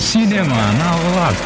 [0.00, 1.36] Cinema na lata.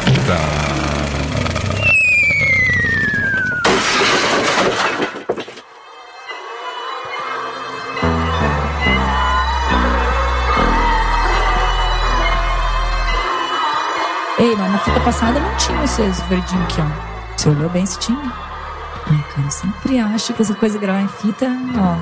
[14.39, 17.37] Ei, mas na fita passada não tinha esses verdinhos aqui, ó.
[17.37, 18.17] Você olhou bem se tinha?
[18.17, 21.45] Ai, cara, eu sempre acho que essa coisa gravar em fita,
[21.77, 21.97] ó.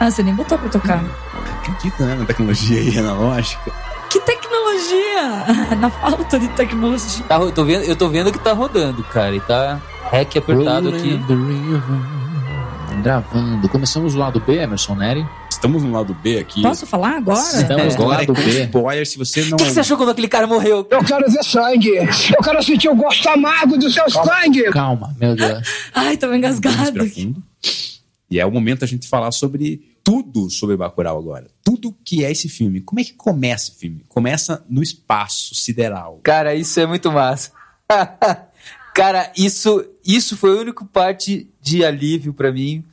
[0.00, 1.04] Ah, você nem botou pra tocar.
[1.60, 2.14] Acredita, né?
[2.16, 3.70] Na tecnologia aí analógica.
[5.20, 5.76] Tecnologia!
[5.76, 7.24] Na falta de tecnologia.
[7.24, 9.34] Tá, eu, tô vendo, eu tô vendo que tá rodando, cara.
[9.34, 9.80] E tá
[10.10, 11.10] rec apertado aqui.
[11.10, 13.02] Rolling the river.
[13.02, 13.68] Gravando.
[13.68, 15.26] Começamos o lado B, Emerson Neri.
[15.50, 16.62] Estamos no lado B aqui.
[16.62, 17.38] Posso falar agora?
[17.38, 18.62] Estamos no é lado B.
[18.64, 19.52] spoiler, se você não...
[19.52, 20.86] O que, que você achou quando aquele cara morreu?
[20.90, 21.96] Eu quero ver sangue.
[21.96, 24.64] Eu quero sentir o gosto amargo do seu sangue.
[24.70, 25.68] Calma, meu Deus.
[25.94, 27.00] Ai, tô engasgado.
[28.30, 31.46] E é o momento da gente falar sobre tudo sobre Bacurau agora.
[31.62, 32.80] Tudo que é esse filme.
[32.80, 34.04] Como é que começa o filme?
[34.08, 36.18] Começa no espaço sideral.
[36.24, 37.52] Cara, isso é muito massa.
[38.92, 42.84] cara, isso, isso foi a única parte de alívio pra mim.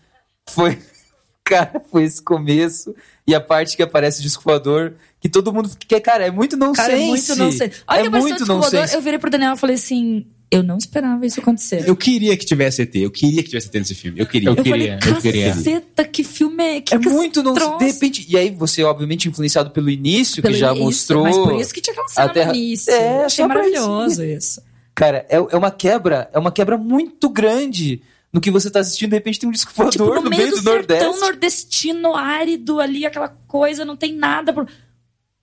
[0.48, 0.78] Foi,
[1.44, 2.94] cara, foi esse começo
[3.26, 6.56] e a parte que aparece o disco voador, que todo mundo fica, cara, é muito
[6.56, 7.72] não Cara, é muito não sei.
[7.88, 8.98] Olha é que apareceu o muito não descobridor, sei.
[8.98, 11.84] eu virei pro Daniel e falei assim: eu não esperava isso acontecer.
[11.88, 12.95] Eu queria que tivesse ET.
[12.95, 14.20] Eu queria que tivesse ET nesse filme.
[14.20, 14.50] Eu queria.
[14.50, 15.48] Eu Eu queria, falei, eu queria.
[15.54, 16.81] caceta, que filme é?
[16.81, 17.78] Que É que muito não troço?
[17.80, 21.23] De repente, e aí você, obviamente, influenciado pelo início, Pelo que já início, mostrou.
[21.23, 22.94] Mas por isso que tinha aquela cena Terra- no início.
[22.94, 24.62] É, Achei maravilhoso isso.
[24.95, 28.02] Cara, é, é uma quebra, é uma quebra muito grande
[28.34, 29.09] no que você tá assistindo.
[29.11, 31.20] De repente tem um disco voador Tipo, no, no, meio do, sertão Nordeste.
[31.20, 34.52] nordestino, árido ali, aquela coisa, não tem nada.
[34.54, 34.66] Pro...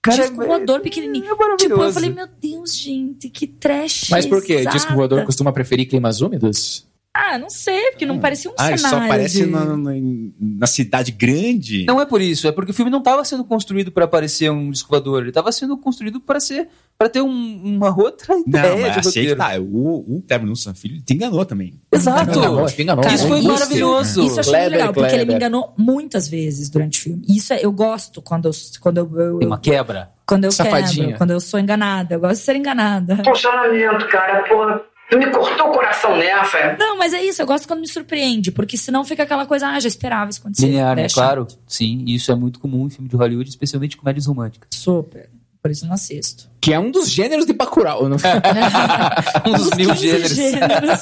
[0.05, 1.25] Cara, disco é- voador pequenininho.
[1.25, 4.07] é tipo, eu falei, meu Deus, gente, que trash.
[4.09, 4.65] Mas por quê?
[4.65, 6.87] Disco voador costuma preferir climas úmidos?
[7.17, 8.89] Ah, não sei, porque não parecia um Ah, cenário.
[8.89, 9.91] só aparece na, na-
[10.37, 11.85] na cidade grande.
[11.85, 14.69] Não é por isso, é porque o filme não estava sendo construído para parecer um
[14.69, 16.67] disco voador, ele estava sendo construído para ser
[16.97, 19.51] para ter um- uma outra Não, ideia mas de achei que tá.
[19.59, 21.79] O, o Cleber Nussam Filho te enganou também.
[21.91, 22.39] Exato.
[22.39, 23.03] Enganou, te enganou.
[23.03, 24.23] Cara, Isso foi isso- maravilhoso.
[24.25, 25.35] Isso eu achei Kleber, muito legal, porque ele me Kleber.
[25.35, 27.25] enganou muitas vezes durante o filme.
[27.27, 30.09] Isso é- eu gosto quando eu, quando eu, eu- Tem uma quebra.
[30.25, 31.03] quando eu Safadinha.
[31.05, 32.15] quebro, quando eu sou enganada.
[32.15, 33.21] Eu gosto de ser enganada.
[33.25, 34.81] Funcionamento, cara, porra.
[35.07, 36.75] Tu me cortou o coração nessa.
[36.79, 39.79] Não, mas é isso, eu gosto quando me surpreende, porque senão fica aquela coisa, ah,
[39.79, 40.65] já esperava isso acontecer.
[40.65, 41.07] Linear, É né?
[41.13, 41.45] Claro.
[41.67, 44.67] Sim, isso é muito comum em filme de Hollywood, especialmente comédias românticas.
[44.73, 45.29] Super.
[45.65, 46.47] Por isso eu não assisto.
[46.61, 48.07] Que é um dos gêneros de Bacurau.
[48.07, 48.17] Não...
[49.47, 50.31] Um dos mil 15 gêneros.
[50.35, 50.99] gêneros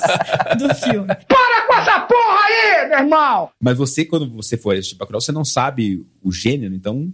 [0.57, 1.07] do filme.
[1.28, 3.50] Para com essa porra aí, meu irmão.
[3.59, 7.13] Mas você, quando você for assistir Bacurau, você não sabe o gênero, então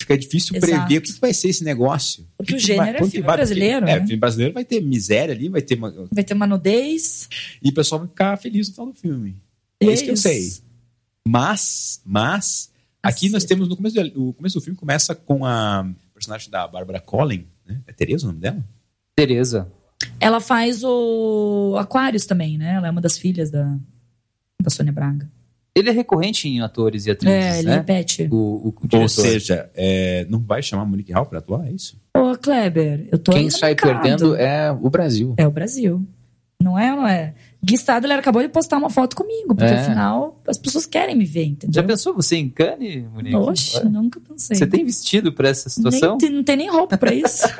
[0.00, 0.72] fica difícil Exato.
[0.86, 2.24] prever o que vai ser esse negócio.
[2.36, 3.98] Porque que o gênero vai- é filme vai- brasileiro, É, né?
[4.06, 5.74] filme brasileiro vai ter miséria ali, vai ter...
[5.76, 5.92] Uma...
[6.12, 7.28] Vai ter uma nudez.
[7.60, 9.34] E o pessoal vai ficar feliz no final do filme.
[9.80, 10.48] É isso que eu sei.
[11.26, 12.70] Mas, mas,
[13.02, 16.66] aqui nós temos no começo, do, o começo do filme começa com a personagem da
[16.66, 17.80] Bárbara Collin, né?
[17.86, 18.62] É Tereza o nome dela?
[19.16, 19.68] Tereza.
[20.20, 22.74] Ela faz o Aquários também, né?
[22.74, 23.76] Ela é uma das filhas da,
[24.62, 25.28] da Sônia Braga.
[25.74, 27.76] Ele é recorrente em atores e atrizes, É, ele né?
[27.76, 28.28] repete.
[28.30, 32.00] O, o, o Ou seja, é, não vai chamar Monique Hall pra atuar, é isso?
[32.16, 34.00] Ô, Kleber, eu tô Quem sai mercado.
[34.00, 35.34] perdendo é o Brasil.
[35.36, 36.06] É o Brasil.
[36.64, 37.34] Não é, não é?
[37.62, 39.78] Gui Stadler acabou de postar uma foto comigo, porque É.
[39.80, 41.84] afinal as pessoas querem me ver, Já entendeu?
[41.84, 43.36] pensou você em Cannes, Monique?
[43.36, 44.56] Oxe, nunca pensei.
[44.56, 46.16] Você tem vestido para essa Nem situação?
[46.16, 47.42] tem- não tem nem roupa pra isso.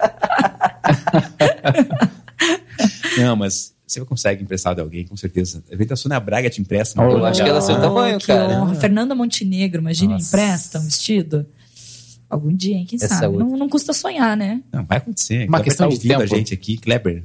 [3.18, 5.62] Não, mas você consegue emprestar de alguém, com certeza.
[5.70, 7.00] Repente a Sônia Braga te empresta.
[7.00, 8.60] Oh, Eu acho que ela é seu Oh, tamanho, que cara.
[8.60, 8.74] honra.
[8.74, 10.28] Fernanda Montenegro, imagina, Nossa.
[10.36, 11.46] empresta um vestido.
[12.28, 12.86] Algum dia, hein?
[12.88, 13.26] Quem Essa sabe?
[13.36, 13.44] outra.
[13.44, 14.62] Não, não custa sonhar, né?
[14.72, 15.46] Não, vai acontecer.
[15.46, 16.36] Uma Kleber questão tá de ouvindo a tempo.
[16.36, 17.22] gente aqui, Kleber.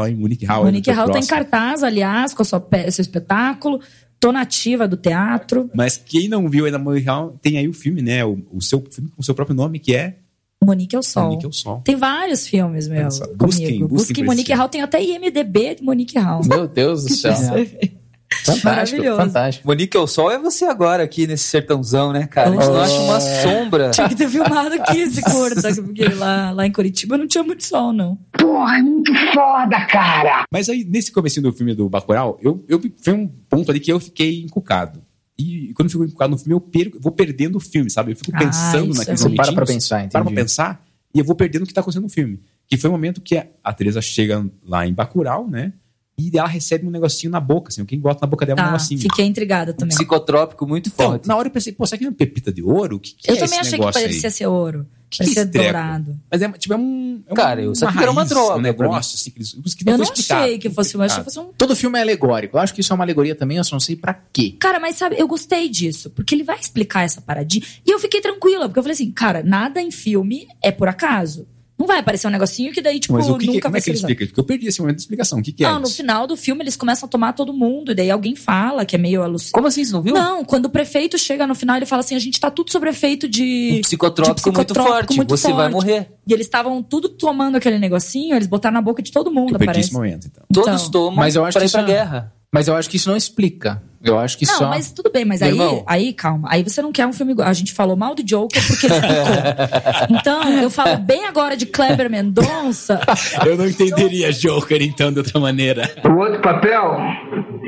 [0.00, 0.64] Tá em Monique Hall.
[0.64, 3.80] Monique Hall tá em cartaz, aliás, com a sua pe- seu espetáculo.
[4.20, 5.68] Tô nativa do teatro.
[5.74, 8.24] Mas quem não viu ainda Monique Hall, tem aí o filme, né?
[8.24, 10.16] O, o seu filme com o seu próprio nome, que é
[10.64, 11.24] Monique é o Sol.
[11.24, 11.80] Monique é o Sol.
[11.84, 13.08] Tem vários filmes, meu.
[13.08, 14.68] Busquem, busquem Busquem Monique Hall.
[14.68, 16.42] Tem até IMDB de Monique Hall.
[16.46, 17.32] Meu Deus do céu.
[18.44, 19.66] Fantástico, fantástico.
[19.66, 22.48] Monique ao sol é você agora aqui nesse sertãozão, né, cara?
[22.50, 22.80] A gente não Oh.
[22.80, 23.90] acha uma sombra.
[23.90, 27.62] Tinha que ter filmado aqui esse curta, porque lá, lá em Curitiba não tinha muito
[27.64, 28.18] sol, não.
[28.38, 30.44] Porra, é muito foda, cara.
[30.50, 33.92] Mas aí, nesse comecinho do filme do Bacurau, eu, eu, foi um ponto ali que
[33.92, 35.02] eu fiquei encucado.
[35.38, 38.12] E quando eu fico encucado no filme, eu perco, vou perdendo o filme, sabe?
[38.12, 39.34] Eu fico Ah, pensando é naqueles ruim.
[39.36, 42.08] para pra pensar, Para pra pensar, e eu vou perdendo o que tá acontecendo no
[42.08, 42.40] filme.
[42.68, 45.72] Que foi o momento que a, a Teresa chega lá em Bacurau, né?
[46.18, 47.84] E ela recebe um negocinho na boca, assim.
[47.86, 49.00] Quem bota na boca dela é um Tá, negocinho.
[49.00, 49.96] fiquei intrigada Um também.
[49.96, 51.26] psicotrópico muito Então, forte.
[51.26, 52.96] na hora eu pensei, pô, será que é uma pepita de ouro?
[52.96, 54.04] O que, que Eu é também achei que negócio aí?
[54.06, 54.86] parecia ser ouro.
[55.08, 55.64] Que parecia treco?
[55.66, 56.20] dourado.
[56.30, 57.22] Mas é, tipo, é um.
[57.26, 59.52] É Cara, eu sabia que era uma droga Um negócio, assim, que eles.
[59.52, 62.56] Que Eu não achei que fosse, eu achei que fosse um Todo filme é alegórico.
[62.56, 64.56] Eu acho que isso é uma alegoria também, eu só não sei pra quê.
[64.58, 67.62] Cara, mas sabe, eu gostei disso, porque ele vai explicar essa paradinha.
[67.86, 71.46] E eu fiquei tranquila, porque eu falei assim, cara, nada em filme é por acaso.
[71.82, 73.78] Não vai aparecer um negocinho que daí, tipo, Mas o que, que nunca como vai
[73.78, 74.26] é que ser ele explica?
[74.26, 75.40] Porque eu perdi esse momento de explicação.
[75.40, 75.96] O que, que é Não, no isso?
[75.96, 78.98] final do filme eles começam a tomar todo mundo, e daí alguém fala que é
[79.00, 79.52] meio alucinante.
[79.52, 80.14] Como assim, você não viu?
[80.14, 82.88] Não, quando o prefeito chega no final, ele fala assim: a gente tá tudo sobre
[82.90, 83.78] efeito de.
[83.78, 85.16] Um psicotrópico, de muito psicotrópico forte.
[85.16, 85.72] muito você vai forte.
[85.72, 86.12] morrer.
[86.24, 89.58] E eles estavam tudo tomando aquele negocinho, eles botaram na boca de todo mundo, Eu
[89.58, 89.80] perdi parece.
[89.88, 90.44] esse momento, então.
[90.52, 92.32] Todos Então, tomam mas eu acho pra que ir pra isso é- guerra.
[92.52, 93.82] Mas eu acho que isso não explica.
[94.04, 94.68] Eu acho que Não, só.
[94.68, 95.84] mas tudo bem, mas Meu aí, irmão.
[95.86, 96.48] aí, calma.
[96.50, 97.48] Aí você não quer um filme igual.
[97.48, 100.10] A gente falou mal do Joker porque ele explicou.
[100.18, 103.00] então, eu falo bem agora de Kleber Mendonça.
[103.46, 105.88] Eu não entenderia Joker, então, de outra maneira.
[106.04, 106.96] O outro papel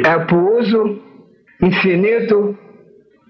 [0.04, 0.98] é pro uso
[1.62, 2.58] infinito,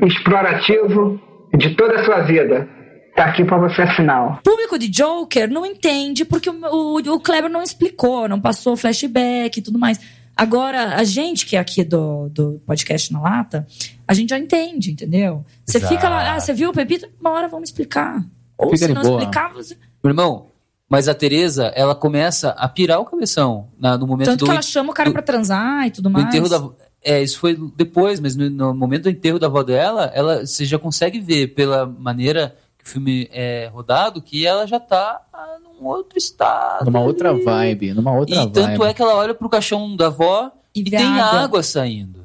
[0.04, 1.20] explorativo
[1.56, 2.66] de toda a sua vida.
[3.14, 4.38] Tá aqui pra você assinar.
[4.38, 8.76] O público de Joker não entende porque o, o, o Kleber não explicou, não passou
[8.76, 10.00] flashback e tudo mais.
[10.36, 13.66] Agora, a gente que é aqui do, do podcast na lata,
[14.06, 15.44] a gente já entende, entendeu?
[15.64, 15.94] Você Exato.
[15.94, 17.08] fica lá, ah, você viu o Pepito?
[17.20, 18.24] Uma hora vamos explicar.
[18.58, 19.18] Ou Fica se não boa.
[19.20, 19.76] explicar, você...
[20.02, 20.46] Meu irmão,
[20.88, 24.50] mas a Tereza, ela começa a pirar o cabeção na- no momento Tanto do, que
[24.50, 26.26] ela chama o cara pra transar e tudo do mais.
[26.26, 26.84] enterro da.
[27.02, 30.64] É, isso foi depois, mas no, no momento do enterro da avó dela, ela, você
[30.64, 35.58] já consegue ver pela maneira que o filme é rodado que ela já tá ah,
[35.80, 36.84] num outro estado.
[36.86, 38.52] Numa outra vibe, numa outra E vibe.
[38.52, 41.40] tanto é que ela olha pro caixão da avó E e, vê tem água.
[41.40, 41.62] água.
[41.62, 42.24] saindo.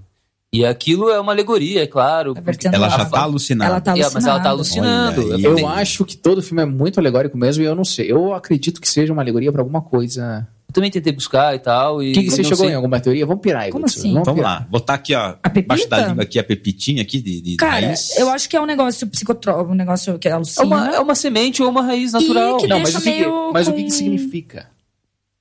[0.52, 2.34] E aquilo é uma alegoria, é claro.
[2.74, 3.72] Ela já tá alucinada.
[3.72, 5.22] Ela tá É, mas ela tá alucinada.
[5.22, 5.48] alucinando.
[5.50, 5.62] Olha.
[5.62, 8.12] Eu acho que todo filme é muito alegórico mesmo e eu não sei.
[8.12, 10.48] Eu acredito que seja uma alegoria pra alguma coisa.
[10.70, 12.02] Eu também tentei buscar e tal.
[12.04, 12.70] E O que, que você chegou sei.
[12.70, 13.26] em alguma teoria?
[13.26, 13.72] Vamos pirar aí.
[13.72, 14.14] Como assim?
[14.14, 14.62] Vamos pirar.
[14.62, 15.60] lá, botar aqui, ó, A pepita?
[15.66, 18.16] embaixo da língua aqui, a pepitinha aqui de, de Cara, raiz.
[18.18, 20.66] eu acho que é um negócio psicotrópico, um negócio que É alucina.
[20.66, 22.58] uma, é uma semente ou uma raiz natural.
[22.58, 24.70] que Não, mas, o que, mas o com- que, que significa?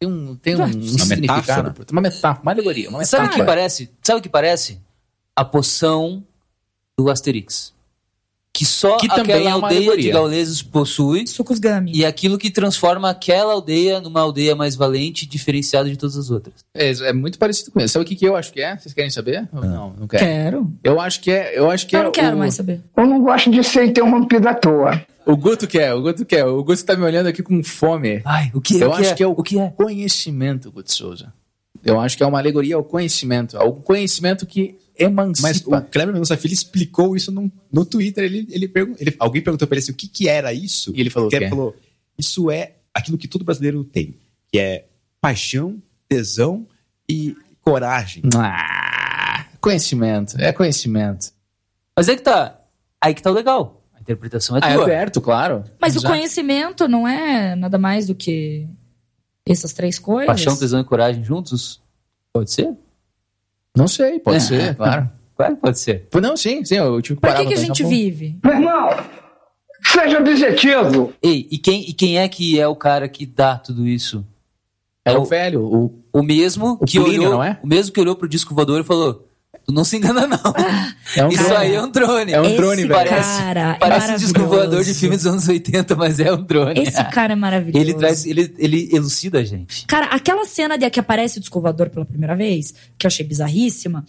[0.00, 1.20] Tem um, tem um, Uma significado.
[1.20, 1.74] metáfora?
[1.92, 2.88] Uma metáfora, uma alegoria.
[2.88, 3.44] Uma Sabe o metáfora.
[3.44, 3.90] que parece?
[4.02, 4.80] Sabe o que parece?
[5.36, 6.22] A poção
[6.96, 7.74] do Asterix.
[8.58, 10.12] Que só Que também aquela é aldeia de alegoria.
[10.12, 11.28] gauleses possui.
[11.28, 11.92] Sucos Gami.
[11.94, 16.28] E aquilo que transforma aquela aldeia numa aldeia mais valente e diferenciada de todas as
[16.28, 16.56] outras.
[16.74, 17.92] É, é muito parecido com isso.
[17.92, 18.76] Sabe o que, que eu acho que é?
[18.76, 19.48] Vocês querem saber?
[19.52, 20.24] Ou Não, não quero.
[20.24, 20.72] Quero.
[20.82, 21.56] Eu acho que é.
[21.56, 22.80] Eu acho que eu é não quero o, mais saber.
[22.96, 25.00] Eu não gosto de ser interrompido à toa.
[25.24, 26.44] O Guto quer, o Guto quer.
[26.44, 28.22] O Guto tá me olhando aqui com fome.
[28.24, 28.84] Ai, o que é?
[28.84, 29.14] Eu o que acho é?
[29.14, 29.70] que é o, o que é?
[29.70, 31.32] conhecimento, Guto Souza.
[31.84, 33.56] Eu acho que é uma alegoria ao conhecimento.
[33.56, 35.48] Ao conhecimento que emancipa.
[35.48, 38.24] Mas o Kleber Mendonça Filho explicou isso no, no Twitter.
[38.24, 40.92] Ele, ele, pergun- ele- alguém perguntou pra ele assim, o que, que era isso?
[40.94, 41.76] E ele falou o falou,
[42.18, 44.16] isso é aquilo que todo brasileiro tem,
[44.50, 44.86] que é
[45.20, 46.66] paixão, tesão
[47.08, 48.22] e coragem.
[48.36, 50.36] Ah, conhecimento.
[50.40, 51.30] É conhecimento.
[51.96, 52.60] Mas é que tá.
[53.00, 53.82] Aí que tá o legal.
[53.94, 54.82] A interpretação é Ah, é tua.
[54.84, 55.64] aberto, claro.
[55.80, 56.14] Mas o Exato.
[56.14, 58.66] conhecimento não é nada mais do que
[59.46, 60.26] essas três coisas.
[60.26, 61.80] Paixão, tesão e coragem juntos?
[62.32, 62.74] Pode ser?
[63.78, 64.40] Não sei, pode É.
[64.40, 65.08] ser, claro.
[65.36, 66.08] Claro que pode ser.
[66.20, 66.74] Não, sim, sim.
[66.76, 68.36] Eu tive que Pra parar que, que a gente vive?
[68.42, 68.90] Meu irmão,
[69.84, 71.12] seja objetivo.
[71.22, 74.26] Ei, e quem, e quem é que é o cara que dá tudo isso?
[75.04, 77.58] É É o o- velho, o O mesmo O que Plínio, olhou, não é?
[77.62, 79.27] o mesmo que olhou pro disco voador e falou:
[79.68, 80.54] "Tu não se engana não.
[81.14, 81.56] É um Isso drone.
[81.56, 82.32] aí é um drone.
[82.32, 82.94] É um Esse drone, velho.
[82.94, 86.42] Parece, cara é parece um disco voador de filme dos anos 80, mas é um
[86.42, 86.80] drone.
[86.80, 87.78] Esse cara é maravilhoso.
[87.78, 89.84] ele traz, ele, ele elucida a gente.
[89.86, 94.06] Cara, aquela cena de que aparece o descovador pela primeira vez, que eu achei bizarríssima,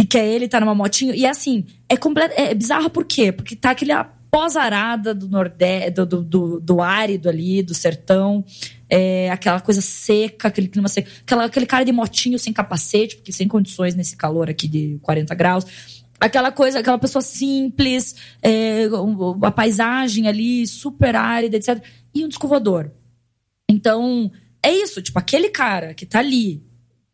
[0.00, 2.32] e que é ele tá numa motinho, e é assim, é, complet...
[2.36, 3.30] é bizarra por quê?
[3.30, 3.92] Porque tá aquele
[4.32, 8.42] pós-arada do Nordeste, do, do, do, do árido ali, do sertão,
[8.88, 13.30] é, aquela coisa seca, aquele clima seco, aquela, aquele cara de motinho sem capacete, porque
[13.30, 15.66] sem condições nesse calor aqui de 40 graus.
[16.18, 18.86] Aquela coisa, aquela pessoa simples, é,
[19.42, 21.84] a paisagem ali super árida, etc.
[22.14, 22.90] E um descovador.
[23.68, 26.62] Então, é isso, tipo, aquele cara que tá ali,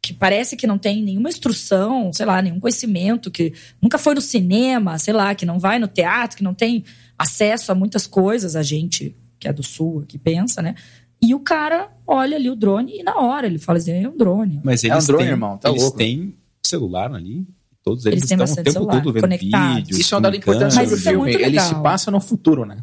[0.02, 3.52] que parece que não tem nenhuma instrução, sei lá, nenhum conhecimento, que
[3.82, 6.84] nunca foi no cinema, sei lá, que não vai no teatro, que não tem
[7.18, 10.74] acesso a muitas coisas, a gente que é do sul, que pensa, né?
[11.22, 14.16] E o cara olha ali o drone e na hora ele fala assim, é um
[14.16, 14.60] drone.
[14.64, 15.96] Mas É eles um drone, têm, irmão, tá eles louco.
[15.98, 17.46] têm celular ali,
[17.82, 19.76] todos eles, Eles têm estão o tempo celular, todo vendo conectados.
[19.76, 19.98] vídeos.
[20.00, 21.34] Isso é um dado importante sobre Mas o isso é filme.
[21.34, 22.78] Ele se passa no futuro, né?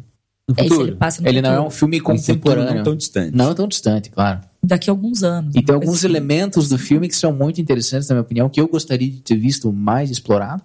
[0.48, 0.82] No É futuro.
[0.88, 1.66] ele passa no Ele não é futuro.
[1.68, 2.74] um filme Um futuro contemporâneo.
[2.76, 3.36] não tão distante.
[3.36, 4.40] Não tão distante, claro.
[4.62, 5.54] Daqui a alguns anos.
[5.56, 6.06] E tem alguns assim.
[6.06, 9.36] elementos do filme que são muito interessantes, na minha opinião, que eu gostaria de ter
[9.36, 10.62] visto mais explorado,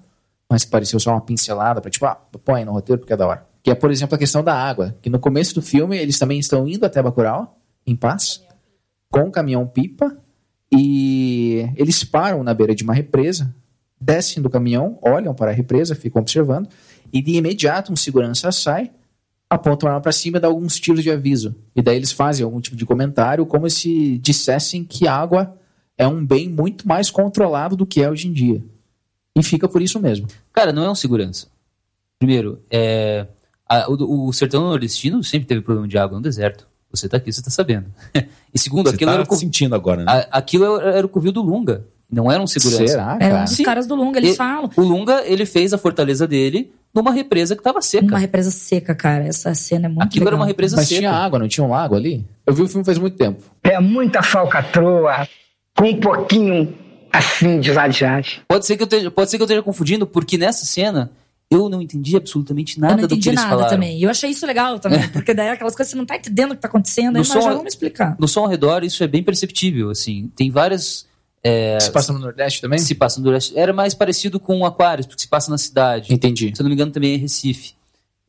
[0.49, 3.25] mas que pareceu só uma pincelada para tipo, ah, põe no roteiro porque é da
[3.27, 3.45] hora.
[3.63, 4.95] Que é, por exemplo, a questão da água.
[5.01, 8.41] Que no começo do filme eles também estão indo até Bacurau, em paz,
[9.11, 10.15] com um caminhão-pipa,
[10.71, 13.53] e eles param na beira de uma represa,
[13.99, 16.69] descem do caminhão, olham para a represa, ficam observando,
[17.11, 18.91] e de imediato um segurança sai,
[19.51, 21.53] aponta uma arma para cima e dá alguns tiros de aviso.
[21.75, 25.57] E daí eles fazem algum tipo de comentário, como se dissessem que água
[25.97, 28.63] é um bem muito mais controlado do que é hoje em dia.
[29.37, 30.27] E fica por isso mesmo.
[30.53, 31.47] Cara, não é um segurança.
[32.17, 33.27] Primeiro, é,
[33.67, 36.65] a- o, o sertão nordestino sempre teve problema de água no deserto.
[36.89, 37.87] Você tá aqui, você tá sabendo.
[38.53, 40.11] e segundo, Você aquilo tá era o covil, sentindo agora, né?
[40.11, 41.85] a- aquilo era, era o covil do Lunga.
[42.09, 42.85] Não era um segurança.
[42.87, 43.43] Será, É um cara?
[43.45, 43.63] dos Sim.
[43.63, 44.69] caras do Lunga, eles E- falam.
[44.75, 48.05] O Lunga, ele fez a fortaleza dele numa represa que tava seca.
[48.07, 49.23] Uma represa seca, cara.
[49.25, 50.39] Essa cena é muito Aquilo era legal.
[50.41, 50.99] uma represa Mas seca.
[50.99, 52.25] tinha água, não tinha um lago ali?
[52.45, 53.41] Eu vi o filme faz muito tempo.
[53.63, 55.27] É muita falcatrua,
[55.77, 56.73] com um pouquinho
[57.11, 58.39] assim de ladeagem.
[58.47, 61.11] Pode ser que eu esteja, pode ser que eu esteja confundindo, porque nessa cena
[61.49, 63.69] eu não entendi absolutamente nada Eu não do que entendi eles nada falaram.
[63.69, 63.97] também.
[63.99, 66.15] E eu achei isso legal também, porque daí é aquelas coisas que você não tá
[66.15, 68.15] entendendo o que tá acontecendo, aí, No mas já som- vamos explicar.
[68.17, 70.31] No som ao redor, isso é bem perceptível, assim.
[70.35, 71.05] Tem várias...
[71.43, 72.79] é, Se passa no Nordeste também?
[72.79, 73.57] se passa no Nordeste.
[73.57, 76.13] Era mais parecido com Aquários, porque se passa na cidade.
[76.13, 76.51] Entendi.
[76.55, 77.73] Se eu não me engano, também é Recife.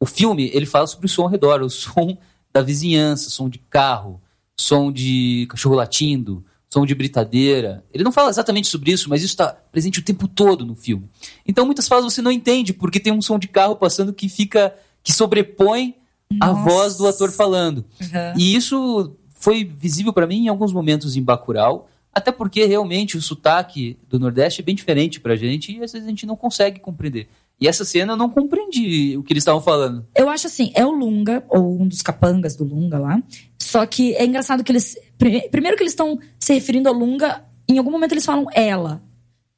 [0.01, 2.17] O filme, ele fala sobre o som ao redor, o som
[2.53, 4.21] da vizinhança, som de carro,
[4.57, 7.85] som de cachorro latindo, som de britadeira.
[7.93, 11.09] Ele não fala exatamente sobre isso, mas isso está presente o tempo todo no filme.
[11.47, 14.75] Então, muitas falas você não entende, porque tem um som de carro passando que fica.
[15.03, 15.97] que sobrepõe
[16.41, 16.63] a Nossa.
[16.63, 17.85] voz do ator falando.
[18.01, 18.39] Uhum.
[18.39, 23.23] E isso foi visível para mim em alguns momentos em Bacurau, até porque realmente o
[23.23, 26.79] sotaque do Nordeste é bem diferente pra gente e às vezes a gente não consegue
[26.81, 27.29] compreender.
[27.61, 30.07] E essa cena eu não compreendi o que eles estavam falando.
[30.17, 33.23] Eu acho assim, é o Lunga, ou um dos capangas do Lunga lá.
[33.61, 34.99] Só que é engraçado que eles.
[35.17, 39.01] prime- Primeiro que eles estão se referindo ao Lunga, em algum momento eles falam ela.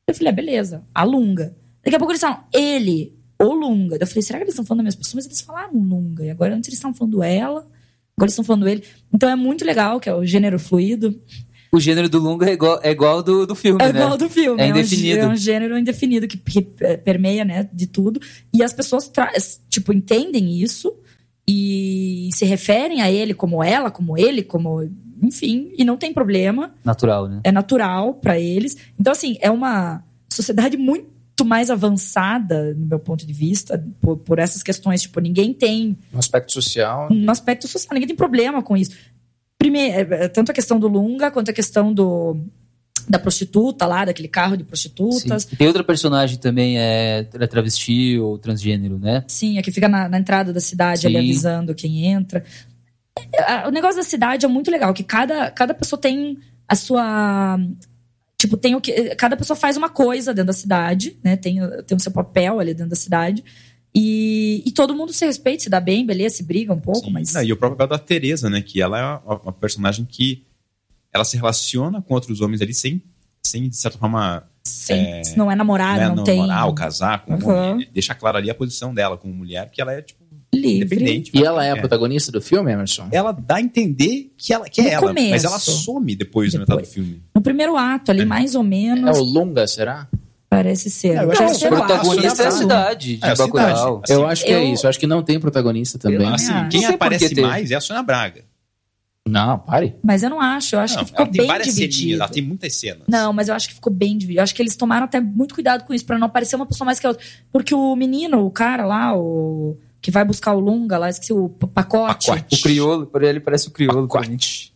[0.06, 1.56] Eu falei, é, beleza, a Lunga.
[1.82, 3.96] Daqui a pouco eles falam ele, o Lunga.
[3.99, 5.16] Eu falei, será que eles estão falando da mesma pessoa?
[5.16, 6.25] Mas eles falaram Lunga.
[6.26, 7.70] E agora antes eles estavam falando ela, agora
[8.25, 8.84] eles estão falando ele.
[9.12, 11.18] Então é muito legal, que é o gênero fluido.
[11.75, 13.99] O gênero do Lunga é igual, é igual ao do, do filme, É né?
[13.99, 14.61] igual ao do filme.
[14.62, 15.14] É um indefinido.
[15.14, 18.21] gê- É um, gênero indefinido que, que, eh, permeia, né, de tudo.
[18.52, 19.11] E as pessoas,
[19.69, 20.95] tipo, entendem isso
[21.49, 24.88] e se referem a ele como ela, como ele, como...
[25.23, 26.73] Enfim, e não tem problema.
[26.85, 27.40] Natural, né?
[27.45, 28.76] É natural pra eles.
[28.99, 31.12] Então, assim, é uma sociedade muito
[31.45, 35.02] mais avançada, no meu ponto de vista, por, por essas questões.
[35.02, 37.09] Tipo, ninguém tem No aspecto social.
[37.11, 37.95] no aspecto social.
[37.95, 38.93] Ninguém tem problema com isso.
[39.64, 42.37] Primeiro, é, é, tanto a questão do Lunga quanto a questão do
[43.09, 44.68] da prostituta lá, daquele carro de Sim.
[44.68, 45.49] prostitutas.
[45.50, 49.25] E tem outra personagem também, é, é travesti ou transgênero, né?
[49.26, 51.23] Sim, a que fica na, na entrada da cidade ali Sim.
[51.23, 52.44] avisando quem entra.
[53.33, 57.59] É, O negócio da cidade é muito legal, que cada, cada pessoa tem a sua.
[58.38, 59.14] Tipo, tem o que.
[59.16, 61.37] Cada pessoa faz uma coisa dentro da cidade, né?
[61.37, 63.42] Tem, tem o seu papel ali dentro da cidade.
[63.96, 67.12] E, e todo mundo se respeita, se dá bem, beleza, se briga um pouco, Sim.
[67.12, 67.32] mas.
[67.32, 68.60] Não, e o próprio papel da Teresa, né?
[68.60, 70.42] Que ela é uma, uma personagem que
[71.12, 73.00] ela se relaciona com outros homens ali sem,
[73.42, 76.38] sem de certa forma, Sim, se não é namorado, né, não tem.
[76.38, 77.72] namorar ou casar com um Uhum.
[77.72, 77.88] homem.
[77.92, 80.76] Deixa claro ali a posição dela como mulher, que ela é, tipo, livre.
[80.96, 81.30] independente.
[81.32, 81.78] E ela é a É.
[81.78, 83.06] protagonista do filme, Emerson?
[83.12, 85.30] Ela dá a entender que, ela, que é ela, começo.
[85.30, 86.92] mas ela some depois, no metade do Depois.
[86.94, 87.22] filme.
[87.32, 90.08] No primeiro ato ali, mais ou É menos, o Lunga, será?
[90.56, 91.16] Parece ser.
[91.16, 92.61] É, eu acho que o protagonista é a que não.
[92.62, 94.00] cidade de É, a Bacurau.
[94.04, 94.87] Assim, eu acho que é eu- isso.
[94.87, 96.26] Eu acho que não tem protagonista também.
[96.26, 98.44] Eu Assim, quem aparece mais é a Sônia Braga.
[99.26, 99.94] Não, pare.
[100.02, 102.14] Mas eu não acho, eu acho Não, que ficou bem ceninhas, dividido.
[102.23, 103.02] ela tem muitas cenas.
[103.08, 104.40] Não, mas eu acho que ficou bem dividido.
[104.40, 106.84] Eu acho que eles tomaram até muito cuidado com isso, pra não aparecer uma pessoa
[106.84, 107.25] mais que a outra.
[107.50, 111.49] Porque o menino, o cara lá, o que vai buscar o Lunga lá, esqueci o
[111.49, 112.26] pacote.
[112.26, 112.54] Pacote.
[112.56, 114.06] O crioulo, por ele parece o crioulo.
[114.06, 114.26] pra mim.
[114.32, 114.74] Pacote.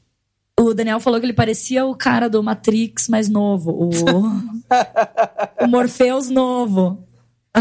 [0.58, 3.70] O Daniel falou que ele parecia o cara do Matrix mais novo.
[3.70, 3.90] O,
[5.64, 7.06] o Morpheus novo.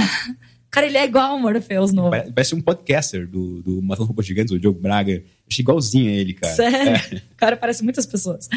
[0.69, 2.11] Cara, ele é igual o Morpheus novo.
[2.11, 5.23] Pare- Parece um podcaster do, do Matando Robôs Gigantes, o Diogo Braga.
[5.49, 6.53] Achei igualzinho a ele, cara.
[6.53, 7.21] Sério?
[7.31, 8.47] O cara parece muitas pessoas.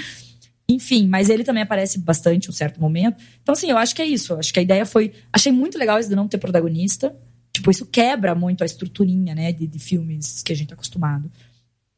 [0.68, 3.23] Enfim, mas ele também aparece bastante em um certo momento.
[3.42, 4.32] Então, assim, eu acho que é isso.
[4.35, 5.12] Eu acho que a ideia foi.
[5.32, 7.14] Achei muito legal isso de não ter protagonista.
[7.52, 11.30] Tipo, isso quebra muito a estruturinha, né, de, de filmes que a gente tá acostumado.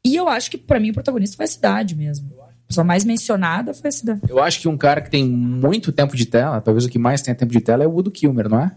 [0.05, 2.29] E eu acho que, pra mim, o protagonista foi a cidade mesmo.
[2.41, 4.21] A pessoa mais mencionada foi a cidade.
[4.27, 7.21] Eu acho que um cara que tem muito tempo de tela, talvez o que mais
[7.21, 8.71] tenha tempo de tela é o Udo Kilmer, não é?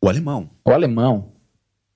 [0.00, 0.50] O alemão.
[0.64, 1.28] O alemão.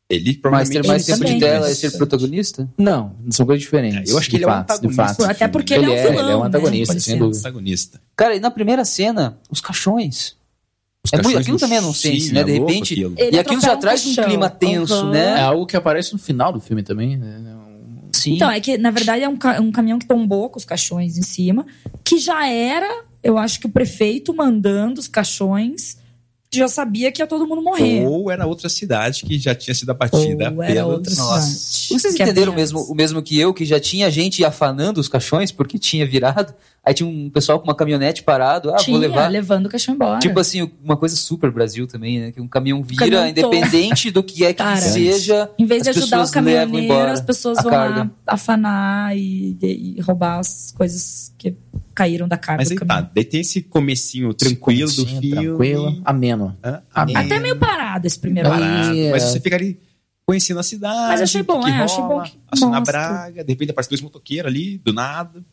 [0.08, 0.36] Ele Mas
[0.68, 0.82] provavelmente...
[0.82, 2.68] ter mais Ele tempo de tela é ser protagonista?
[2.78, 4.08] Não, são coisas diferentes.
[4.08, 5.04] É, eu acho que de ele é um fato, de antagonista.
[5.24, 5.30] fato.
[5.30, 6.22] Até porque Ele ele, é é, um vilão.
[6.24, 6.46] ele é um né?
[6.46, 7.40] antagonista, Com sem dúvida.
[7.40, 8.00] protagonista.
[8.16, 10.36] Cara, e na primeira cena, os caixões.
[11.04, 12.44] Os É muito- aquilo também é nonsense, né?
[12.44, 13.14] De louco repente- aquilo.
[13.18, 15.10] E aquilo já um traz um clima tenso, Uhum.
[15.14, 15.40] É né?
[15.40, 17.16] algo que aparece no final do filme também.
[17.16, 17.55] né?
[18.34, 21.16] Então, é que, na verdade, é um, ca- um caminhão que tombou com os caixões
[21.16, 21.66] em cima,
[22.04, 25.98] que já era, eu acho que o prefeito mandando os caixões,
[26.50, 28.06] que já sabia que ia todo mundo morrer.
[28.06, 31.46] Ou era outra cidade que já tinha sido abatida Ou era outra Nossa.
[31.98, 35.00] Vocês Que é entenderam bem mesmo, o mesmo que eu, que já tinha gente afanando
[35.00, 36.54] os caixões porque tinha virado?
[36.86, 39.26] Aí tinha um pessoal com uma caminhonete parado, ah, Tinha, vou levar.
[39.26, 40.20] levando o caixão embora.
[40.20, 42.30] Tipo assim, uma coisa super Brasil também, né?
[42.30, 45.50] Que um caminhão vira, caminhão independente do que é que Cara, seja.
[45.58, 47.98] em vez de ajudar o caminhoneiro, as pessoas vão carga.
[47.98, 51.56] lá afanar e, e roubar as coisas que
[51.92, 55.46] caíram da carga Mas aí tá, daí tem esse comecinho tranquilo do Comecinho, filme.
[55.48, 56.56] Tranquilo, ameno.
[56.62, 56.82] Hã?
[56.94, 57.18] Ameno.
[57.18, 58.48] Até meio parado esse primeiro.
[58.48, 58.90] Parado.
[58.92, 59.26] Aí, Mas é.
[59.26, 59.80] você fica ali
[60.24, 61.08] conhecendo a cidade.
[61.08, 62.80] Mas achei bom, é, achei rola, bom que a.
[62.80, 65.44] Braga, de repente aparece dois motoqueiros ali, do nada.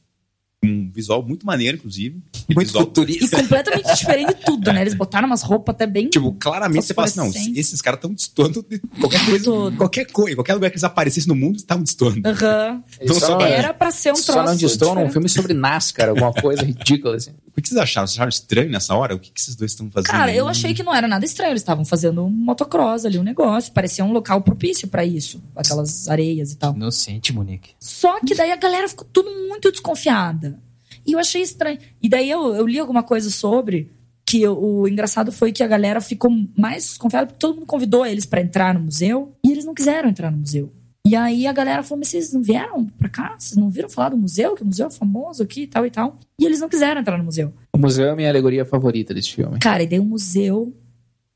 [0.63, 2.21] Um visual muito maneiro, inclusive.
[2.49, 3.37] E Muito visual, E futurista.
[3.37, 4.81] completamente diferente de tudo, né?
[4.81, 6.09] Eles botaram umas roupas até bem.
[6.09, 9.77] Tipo, claramente você fala assim, não, esses caras estão destoando de qualquer coisa, Tudo.
[9.77, 12.21] qualquer coisa, qualquer lugar que eles aparecessem no mundo, estavam destoando.
[12.27, 12.83] Aham.
[13.01, 14.31] Então, só Era pra ser um troço.
[14.33, 17.31] Só não distou num filme sobre NASCAR, alguma coisa ridícula assim.
[17.55, 18.07] O que vocês acharam?
[18.07, 19.15] Vocês acharam estranho nessa hora?
[19.15, 20.11] O que, que esses dois estão fazendo?
[20.11, 21.51] Cara, eu achei que não era nada estranho.
[21.51, 23.71] Eles estavam fazendo um motocross ali, um negócio.
[23.71, 25.41] Parecia um local propício pra isso.
[25.55, 26.73] Aquelas areias e tal.
[26.75, 27.71] Inocente, Monique.
[27.79, 30.59] Só que daí a galera ficou tudo muito desconfiada.
[31.05, 31.77] E eu achei estranho.
[32.01, 33.91] E daí eu, eu li alguma coisa sobre
[34.25, 38.05] que o, o engraçado foi que a galera ficou mais desconfiada porque todo mundo convidou
[38.05, 40.73] eles pra entrar no museu e eles não quiseram entrar no museu.
[41.05, 43.35] E aí a galera falou: Mas vocês não vieram pra cá?
[43.37, 44.55] Vocês não viram falar do museu?
[44.55, 46.17] Que o museu é famoso aqui e tal e tal.
[46.39, 47.53] E eles não quiseram entrar no museu.
[47.73, 49.59] O museu é a minha alegoria favorita desse filme.
[49.59, 50.73] Cara, e daí o museu.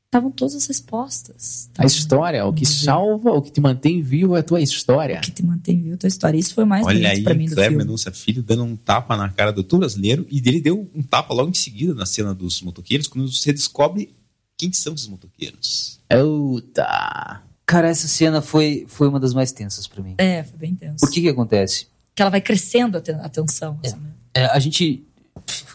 [0.06, 1.68] Estavam todas as respostas.
[1.76, 2.84] A história, o que Museu.
[2.86, 5.18] salva, o que te mantém vivo é a tua história.
[5.18, 6.38] O que te mantém vivo a tua história.
[6.38, 7.84] Isso foi o mais Olha bonito aí, pra mim do Cleber filme.
[7.84, 11.34] Mendonça Filho dando um tapa na cara do Arthur brasileiro e ele deu um tapa
[11.34, 14.14] logo em seguida na cena dos motoqueiros, quando você descobre
[14.56, 16.00] quem são esses motoqueiros.
[16.08, 17.42] Eita.
[17.68, 20.14] Cara, essa cena foi, foi uma das mais tensas pra mim.
[20.16, 21.00] É, foi bem tenso.
[21.00, 21.86] Por que que acontece?
[22.14, 23.78] que ela vai crescendo a, te- a tensão.
[23.84, 24.10] assim, né?
[24.34, 25.04] É, a gente...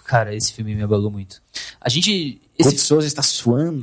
[0.06, 1.40] Cara, esse filme me abalou muito.
[1.80, 2.42] A gente...
[2.58, 2.78] Esse...
[2.80, 3.82] Souza está suando.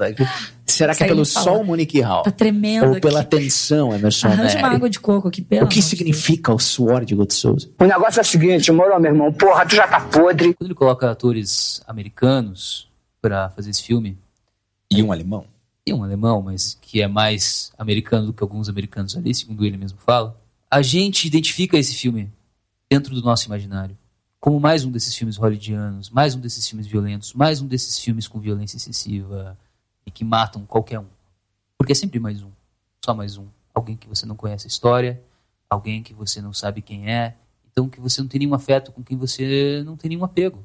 [0.67, 2.23] Será que é pelo sol, Monique Hall?
[2.25, 3.01] Tá tremendo Ou aqui.
[3.01, 4.75] pela tensão, Emerson Arranja uma Neri?
[4.77, 7.71] água de coco aqui, pelo O que significa o suor de Guto Souza?
[7.79, 9.33] O negócio é o seguinte, moro, meu irmão.
[9.33, 10.53] Porra, tu já tá podre.
[10.55, 12.89] quando ele coloca atores americanos
[13.23, 14.19] pra fazer esse filme,
[14.91, 15.47] E um alemão.
[15.91, 19.77] E um alemão, mas que é mais americano do que alguns americanos ali, segundo ele
[19.77, 20.39] mesmo fala,
[20.71, 22.33] a gente identifica esse filme
[22.89, 23.97] dentro do nosso imaginário
[24.41, 28.27] como mais um desses filmes hollywoodianos, mais um desses filmes violentos, mais um desses filmes
[28.27, 29.57] com violência excessiva
[30.07, 31.07] e que matam qualquer um.
[31.77, 32.51] Porque é sempre mais um,
[33.05, 33.47] só mais um.
[33.75, 35.23] Alguém que você não conhece a história,
[35.69, 37.37] alguém que você não sabe quem é,
[37.71, 40.65] então que você não tem nenhum afeto, com quem você não tem nenhum apego.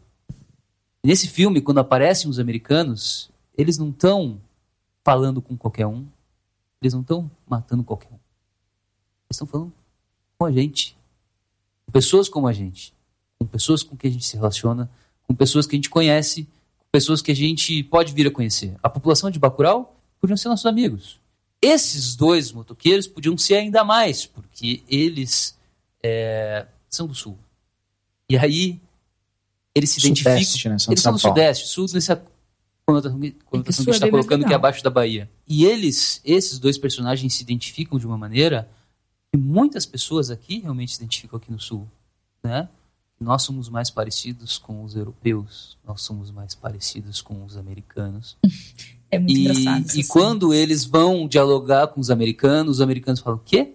[1.04, 4.40] Nesse filme, quando aparecem os americanos, eles não estão
[5.06, 6.06] falando com qualquer um.
[6.82, 8.20] Eles não estão matando qualquer um.
[9.30, 9.72] Eles estão falando
[10.38, 10.98] com a gente.
[11.86, 12.94] Com pessoas como a gente.
[13.40, 14.90] Com pessoas com quem a gente se relaciona.
[15.28, 16.44] Com pessoas que a gente conhece.
[16.80, 18.76] Com pessoas que a gente pode vir a conhecer.
[18.82, 21.20] A população de Bacurau podiam ser nossos amigos.
[21.62, 25.58] Esses dois motoqueiros podiam ser ainda mais, porque eles
[26.04, 27.38] é, são do Sul.
[28.30, 28.80] E aí,
[29.74, 30.72] eles se Sudeste, identificam.
[30.72, 30.78] né?
[30.90, 31.20] Eles são do.
[31.20, 32.24] Sudeste, Sul nessa
[32.86, 35.30] conotação que conotação Sul que a gente é está colocando que é abaixo da Bahia.
[35.48, 38.70] E eles, esses dois personagens se identificam de uma maneira
[39.34, 41.88] que muitas pessoas aqui realmente se identificam aqui no Sul,
[42.44, 42.70] né?
[43.20, 48.38] Nós somos mais parecidos com os europeus, nós somos mais parecidos com os americanos.
[49.12, 49.86] É muito E, engraçado.
[49.86, 50.06] e cena.
[50.10, 53.75] quando eles vão dialogar com os americanos, os americanos falam: "O quê?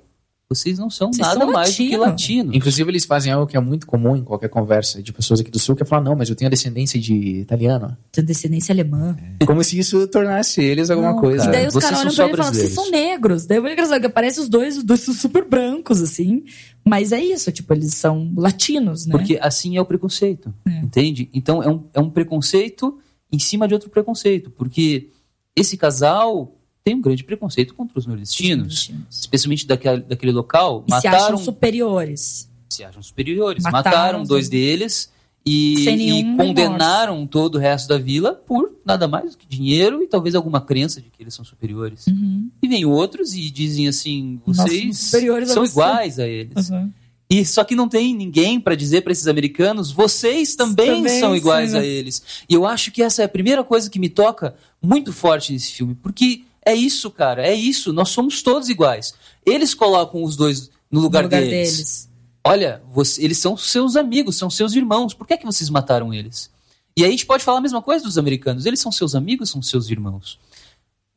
[0.53, 3.47] Vocês não são Vocês nada são mais do que latino." latinos." Inclusive, eles fazem algo
[3.47, 6.03] que é muito comum em qualquer conversa de pessoas aqui do Sul, que é falar,
[6.03, 7.97] não, mas eu tenho a descendência de italiano.
[8.11, 9.17] Tem descendência alemã.
[9.47, 11.45] Como se isso tornasse eles alguma Não, coisa.
[11.45, 13.47] E daí os vocês caras olham são pra ele e falam, vocês são negros.
[13.47, 16.43] Daí é muito engraçado que aparece os dois, os dois são super brancos, assim.
[16.85, 19.13] Mas é isso, tipo, eles são latinos, né?
[19.13, 21.31] Porque assim é o preconceito, entende?
[21.33, 22.99] Então é um, é um preconceito
[23.33, 25.11] em cima de outro preconceito, porque
[25.55, 29.21] esse casal tem um grande preconceito contra os nordestinos, Latinos.
[29.21, 30.85] especialmente daquele, daquele local.
[30.87, 32.51] E se acham mataram, superiores.
[32.69, 35.11] se acham superiores, Mataram mataram, dois deles
[35.45, 40.07] e, e condenaram todo o resto da vila por nada mais do que dinheiro e
[40.07, 42.07] talvez alguma crença de que eles são superiores.
[42.07, 42.51] Uhum.
[42.63, 46.71] E vem outros e dizem assim, vocês somos superiores a são você." iguais a eles.
[46.71, 46.91] Uhum.
[47.33, 51.37] E só que não tem ninguém para dizer para esses americanos, vocês também, Também são
[51.37, 51.79] iguais sim.
[51.79, 52.23] a eles.
[52.49, 55.71] E eu acho que essa é a primeira coisa que me toca muito forte nesse
[55.73, 59.15] filme, porque é isso, cara, é isso, nós somos todos iguais.
[59.45, 61.73] Eles colocam os dois no lugar, no lugar deles.
[61.77, 62.11] deles.
[62.45, 65.13] Olha, você- eles são seus amigos, são seus irmãos.
[65.15, 66.51] Por que é que vocês mataram eles?
[66.97, 68.67] E aí a gente pode falar a mesma coisa dos americanos.
[68.67, 70.39] Eles são seus amigos, são seus irmãos.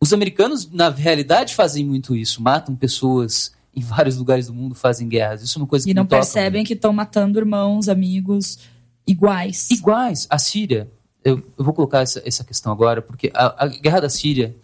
[0.01, 2.41] Os americanos, na realidade, fazem muito isso.
[2.41, 5.41] Matam pessoas em vários lugares do mundo, fazem guerras.
[5.41, 6.67] Isso é uma coisa que E não percebem muito.
[6.67, 8.59] que estão matando irmãos, amigos
[9.07, 9.71] iguais.
[9.71, 10.27] Iguais.
[10.29, 10.89] A Síria,
[11.23, 14.55] eu, eu vou colocar essa, essa questão agora, porque a, a guerra da Síria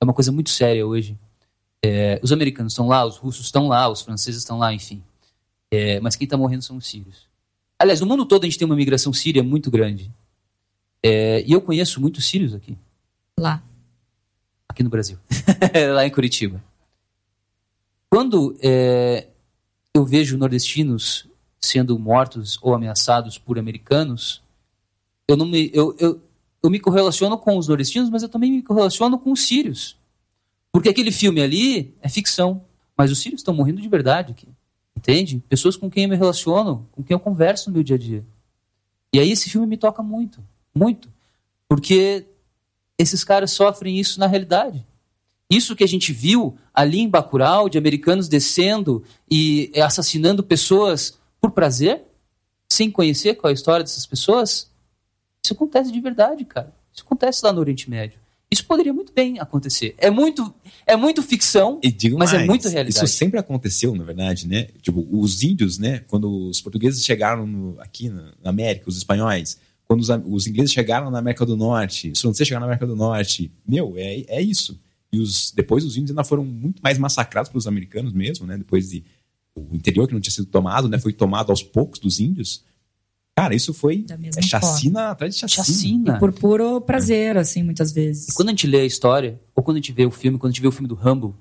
[0.00, 1.18] é uma coisa muito séria hoje.
[1.84, 5.02] É, os americanos estão lá, os russos estão lá, os franceses estão lá, enfim.
[5.70, 7.28] É, mas quem está morrendo são os sírios.
[7.78, 10.10] Aliás, no mundo todo a gente tem uma migração síria muito grande.
[11.02, 12.76] É, e eu conheço muitos sírios aqui,
[13.38, 13.62] Lá.
[14.68, 15.18] aqui no Brasil,
[15.94, 16.62] lá em Curitiba.
[18.10, 19.28] Quando é,
[19.94, 21.28] eu vejo nordestinos
[21.60, 24.42] sendo mortos ou ameaçados por americanos,
[25.28, 26.20] eu não me eu, eu,
[26.66, 29.96] eu me correlaciono com os nordestinos, mas eu também me correlaciono com os sírios.
[30.72, 32.62] Porque aquele filme ali é ficção.
[32.96, 34.48] Mas os sírios estão morrendo de verdade aqui.
[34.96, 35.42] Entende?
[35.48, 38.24] Pessoas com quem eu me relaciono, com quem eu converso no meu dia a dia.
[39.12, 40.42] E aí esse filme me toca muito,
[40.74, 41.08] muito.
[41.68, 42.26] Porque
[42.98, 44.84] esses caras sofrem isso na realidade.
[45.48, 51.52] Isso que a gente viu ali em Bacurau, de americanos descendo e assassinando pessoas por
[51.52, 52.02] prazer,
[52.68, 54.68] sem conhecer qual é a história dessas pessoas,
[55.46, 56.72] isso acontece de verdade, cara.
[56.92, 58.18] Isso acontece lá no Oriente Médio.
[58.50, 59.94] Isso poderia muito bem acontecer.
[59.98, 60.54] É muito,
[60.86, 61.80] é muito ficção,
[62.16, 63.04] mas é mais, muito realidade.
[63.04, 64.68] Isso sempre aconteceu, na verdade, né?
[64.80, 66.00] Tipo, os índios, né?
[66.06, 71.10] Quando os portugueses chegaram no- aqui na, América, os espanhóis, quando os, os ingleses chegaram
[71.10, 74.78] na América do Norte, os franceses chegaram na América do Norte, meu, é, é isso.
[75.12, 78.56] E os, depois os índios ainda foram muito mais massacrados pelos americanos mesmo, né?
[78.56, 79.04] Depois de
[79.56, 80.98] o interior que não tinha sido tomado, né?
[80.98, 82.62] Foi tomado aos poucos dos índios.
[83.36, 85.64] Cara, isso foi é chacina atrás de chacina.
[85.64, 86.16] chacina.
[86.16, 88.28] E por puro prazer, assim, muitas vezes.
[88.28, 90.50] E quando a gente lê a história, ou quando a gente vê o filme, quando
[90.50, 91.36] a gente vê o filme do Rambo,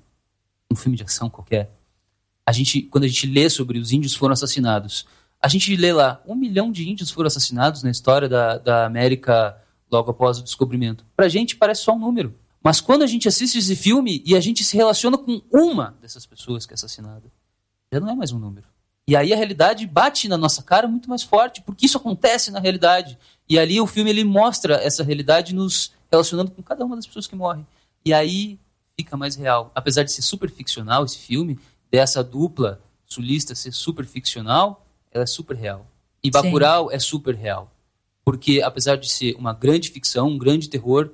[0.70, 1.72] um filme de ação qualquer,
[2.46, 5.06] a gente, quando a gente lê sobre os índios foram assassinados,
[5.42, 9.56] a gente lê lá, um milhão de índios foram assassinados na história da, da América
[9.90, 11.06] logo após o descobrimento.
[11.16, 12.36] Pra gente parece só um número.
[12.62, 16.26] Mas quando a gente assiste esse filme e a gente se relaciona com uma dessas
[16.26, 17.32] pessoas que é assassinada,
[17.94, 18.75] já não é mais um número.
[19.08, 22.60] E aí a realidade bate na nossa cara muito mais forte, porque isso acontece na
[22.60, 23.18] realidade.
[23.48, 27.28] E ali o filme ele mostra essa realidade nos relacionando com cada uma das pessoas
[27.28, 27.66] que morrem.
[28.04, 28.58] E aí
[28.98, 29.72] fica mais real.
[29.76, 31.60] Apesar de ser super ficcional esse filme,
[31.92, 35.86] dessa dupla sulista ser super ficcional, ela é super real.
[36.24, 37.72] E Bacurau é super real.
[38.24, 41.12] Porque apesar de ser uma grande ficção, um grande terror,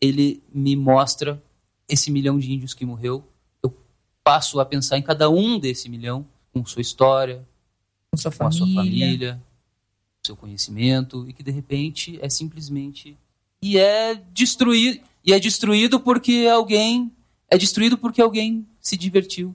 [0.00, 1.40] ele me mostra
[1.88, 3.24] esse milhão de índios que morreu.
[3.62, 3.74] Eu
[4.24, 7.46] passo a pensar em cada um desse milhão, com sua história,
[8.10, 8.66] com sua com a família.
[8.66, 9.42] sua família,
[10.24, 13.16] seu conhecimento e que de repente é simplesmente
[13.62, 17.10] e é destruído e é destruído porque alguém
[17.50, 19.54] é destruído porque alguém se divertiu,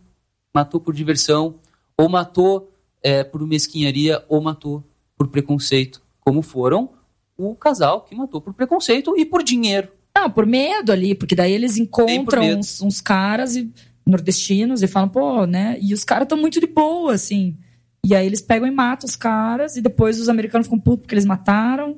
[0.54, 1.56] matou por diversão
[1.98, 4.84] ou matou é, por mesquinharia ou matou
[5.18, 6.90] por preconceito, como foram
[7.38, 9.90] o casal que matou por preconceito e por dinheiro.
[10.16, 13.72] Não, por medo ali, porque daí eles encontram uns, uns caras e-
[14.06, 15.78] nordestinos e falam, pô, né?
[15.82, 17.58] E os caras estão muito de boa, assim.
[18.06, 21.16] E aí eles pegam e matam os caras, e depois os americanos ficam putos porque
[21.16, 21.98] eles mataram.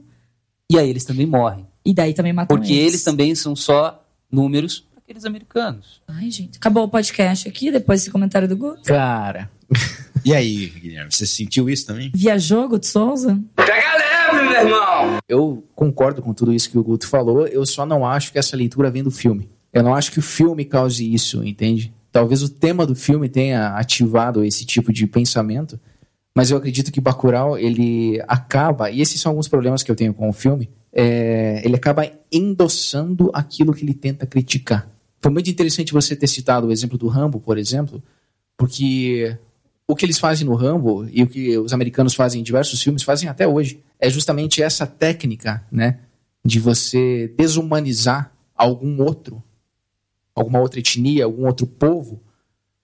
[0.72, 4.80] E aí eles também morrem, E daí também matam porque eles também são só números
[4.80, 6.02] para aqueles americanos.
[6.08, 6.58] Ai, gente.
[6.58, 8.84] Acabou o podcast aqui, depois desse comentário do Guto.
[8.84, 9.50] Cara,
[10.24, 12.12] E aí, Guilherme, você sentiu isso também?
[12.13, 13.39] Viajou, Guto Souza?
[15.28, 18.56] eu concordo com tudo isso que o Guto falou, eu só não acho que essa
[18.56, 19.50] leitura vem do filme.
[19.76, 21.94] Eu não acho que o filme cause isso, entende?
[22.10, 25.78] Talvez o tema do filme tenha ativado esse tipo de pensamento,
[26.34, 30.14] mas eu acredito que Bacurau, ele acaba, e esses são alguns problemas que eu tenho
[30.14, 34.90] com o filme, é, ele acaba endossando aquilo que ele tenta criticar.
[35.20, 38.02] Foi muito interessante você ter citado o exemplo do Rambo, por exemplo,
[38.56, 39.38] porque
[39.86, 43.04] o que eles fazem no Rambo e o que os americanos fazem em diversos filmes,
[43.04, 46.00] fazem até hoje, é justamente essa técnica, né,
[46.46, 49.44] de você desumanizar algum outro,
[50.36, 52.21] alguma outra etnia, algum outro povo,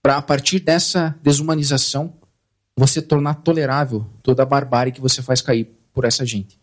[0.02, 2.14] para a partir dessa desumanização
[2.76, 6.60] você tornar tolerável toda a barbárie que você faz cair por essa gente.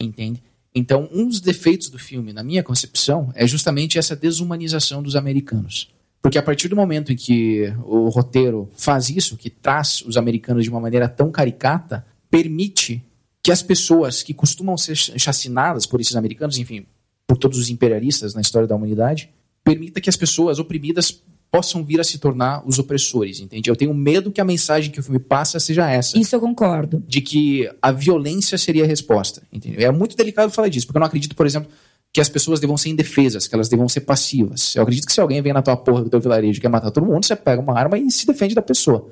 [0.00, 0.42] Entende?
[0.74, 5.92] Então, um dos defeitos do filme, na minha concepção, é justamente essa desumanização dos americanos.
[6.22, 10.62] Porque a partir do momento em que o roteiro faz isso, que traz os americanos
[10.64, 13.04] de uma maneira tão caricata, permite
[13.42, 16.86] que as pessoas que costumam ser ch- chacinadas por esses americanos, enfim,
[17.26, 19.28] por todos os imperialistas na história da humanidade,
[19.64, 23.68] permita que as pessoas oprimidas possam vir a se tornar os opressores, entende?
[23.68, 27.04] Eu tenho medo que a mensagem que o filme passa seja essa Isso eu concordo.
[27.06, 29.42] de que a violência seria a resposta.
[29.52, 29.86] Entendeu?
[29.86, 31.70] É muito delicado falar disso, porque eu não acredito, por exemplo,
[32.10, 34.74] que as pessoas devam ser indefesas, que elas devam ser passivas.
[34.74, 36.90] Eu acredito que se alguém vem na tua porra do teu vilarejo e quer matar
[36.90, 39.08] todo mundo, você pega uma arma e se defende da pessoa.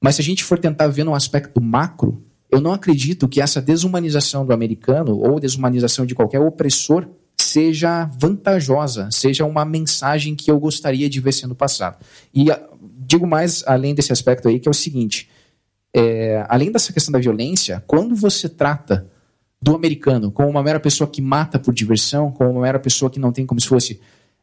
[0.00, 3.60] Mas se a gente for tentar ver no aspecto macro, eu não acredito que essa
[3.60, 7.06] desumanização do americano ou desumanização de qualquer opressor
[7.52, 11.98] seja vantajosa, seja uma mensagem que eu gostaria de ver sendo passada.
[12.32, 12.60] E ah,
[13.06, 15.28] digo mais além desse aspecto aí, que é o seguinte:
[15.94, 19.06] é, além dessa questão da violência, quando você trata
[19.62, 23.18] do americano como uma mera pessoa que mata por diversão, como uma mera pessoa que
[23.20, 24.00] não tem como se fosse.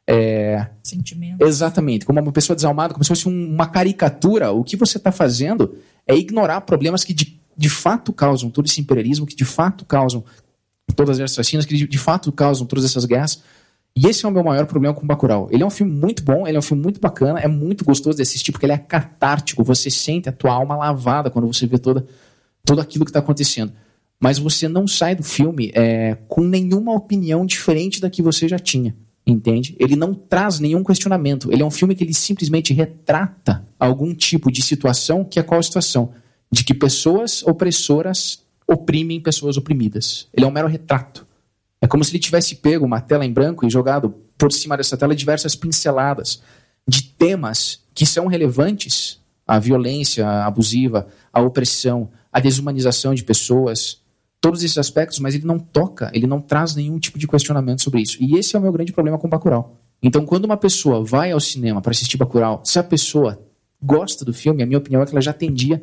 [0.10, 1.44] é, Sentimento.
[1.46, 5.12] exatamente, como uma pessoa desalmada, como se fosse um- uma caricatura, o que você está
[5.12, 5.76] fazendo
[6.08, 10.24] é ignorar problemas que de, de fato causam todo esse imperialismo, que de fato causam
[10.96, 13.42] todas essas vacinas, que de, fato causam todas essas guerras.
[13.96, 15.48] E esse é o meu maior problema com Bacurau.
[15.52, 18.18] Ele é um filme muito bom, ele é um filme muito bacana, é muito gostoso
[18.18, 21.78] de assistir, porque ele é catártico, você sente a tua alma lavada quando você vê
[21.80, 22.06] toda,
[22.64, 23.74] tudo aquilo que está acontecendo.
[24.20, 28.60] Mas você não sai do filme é, com nenhuma opinião diferente da que você já
[28.60, 28.96] tinha.
[29.26, 29.76] Entende?
[29.78, 31.52] Ele não traz nenhum questionamento.
[31.52, 35.60] Ele é um filme que ele simplesmente retrata algum tipo de situação que é qual
[35.60, 36.14] a situação?
[36.50, 40.28] De que pessoas opressoras oprimem pessoas oprimidas.
[40.34, 41.26] Ele é um mero retrato.
[41.82, 44.98] É como se ele tivesse pego uma tela em branco e jogado por cima dessa
[44.98, 46.42] tela diversas pinceladas
[46.88, 54.02] de temas que são relevantes à violência abusiva, à opressão, à desumanização de pessoas,
[54.42, 58.02] todos esses aspectos, mas ele não toca, ele não traz nenhum tipo de questionamento sobre
[58.02, 58.18] isso.
[58.20, 59.78] E esse é o meu grande problema com Bacurau.
[60.02, 63.42] Então, quando uma pessoa vai ao cinema para assistir Bacurau, se a pessoa
[63.82, 65.82] gosta do filme, a minha opinião é que ela já tendia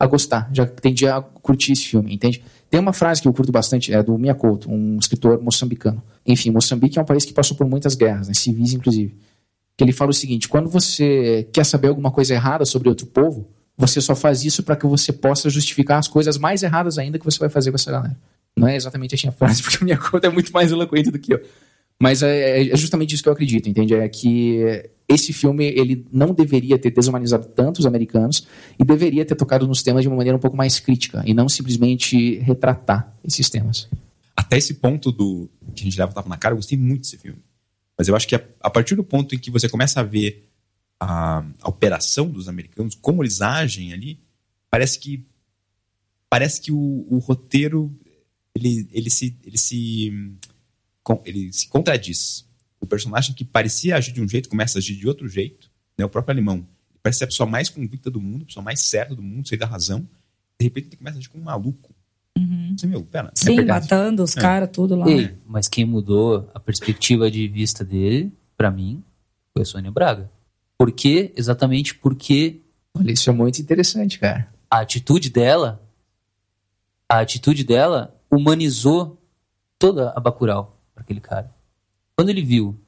[0.00, 2.42] a gostar, já tendia a curtir esse filme, entende?
[2.70, 6.02] Tem uma frase que eu curto bastante, é do Miyakoto, um escritor moçambicano.
[6.26, 9.14] Enfim, Moçambique é um país que passou por muitas guerras, né, civis inclusive.
[9.76, 13.46] Que ele fala o seguinte: quando você quer saber alguma coisa errada sobre outro povo,
[13.76, 17.24] você só faz isso para que você possa justificar as coisas mais erradas ainda que
[17.24, 18.16] você vai fazer com essa galera.
[18.56, 21.34] Não é exatamente assim a frase, porque a minha é muito mais eloquente do que
[21.34, 21.42] eu.
[22.00, 23.94] Mas é, é justamente isso que eu acredito, entende?
[23.94, 28.46] É que esse filme ele não deveria ter desumanizado tanto os americanos
[28.78, 31.48] e deveria ter tocado nos temas de uma maneira um pouco mais crítica e não
[31.48, 33.88] simplesmente retratar esses temas.
[34.36, 37.18] Até esse ponto do que a gente leva tapa na cara, eu gostei muito desse
[37.18, 37.40] filme.
[37.98, 40.48] Mas eu acho que a, a partir do ponto em que você começa a ver
[41.00, 44.20] a, a operação dos americanos, como eles agem ali,
[44.70, 45.26] parece que
[46.28, 47.92] parece que o, o roteiro
[48.54, 50.12] ele, ele se ele se
[51.24, 52.48] ele se contradiz.
[52.80, 55.70] O personagem que parecia agir de um jeito começa a agir de outro jeito.
[55.98, 56.04] Né?
[56.04, 56.66] O próprio alemão
[57.02, 59.56] parece ser a pessoa mais convicta do mundo, a pessoa mais certa do mundo, sei
[59.58, 60.00] da razão.
[60.58, 61.94] De repente ele começa a agir como um maluco.
[62.38, 62.74] Uhum.
[62.76, 63.84] Você, meu, pera, é Sim, verdade.
[63.84, 64.40] matando os É.
[64.40, 65.08] caras, tudo lá.
[65.08, 69.02] Ei, mas quem mudou a perspectiva de vista dele, pra mim,
[69.52, 70.30] foi a Sônia Braga.
[70.78, 71.32] Por quê?
[71.36, 72.60] Exatamente porque
[72.94, 74.48] Olha, isso é muito interessante, cara.
[74.70, 75.82] a atitude dela,
[77.08, 79.20] a atitude dela humanizou
[79.78, 81.54] toda a Bacurau para aquele cara.
[82.20, 82.78] Quando ele viu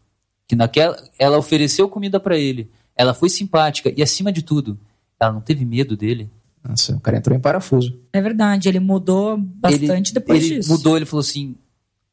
[0.46, 4.78] que naquela, ela ofereceu comida para ele, ela foi simpática e acima de tudo,
[5.18, 6.30] ela não teve medo dele.
[6.62, 7.98] Nossa, o cara entrou em parafuso.
[8.12, 10.70] É verdade, ele mudou bastante ele, depois ele disso.
[10.70, 11.56] mudou, ele falou assim: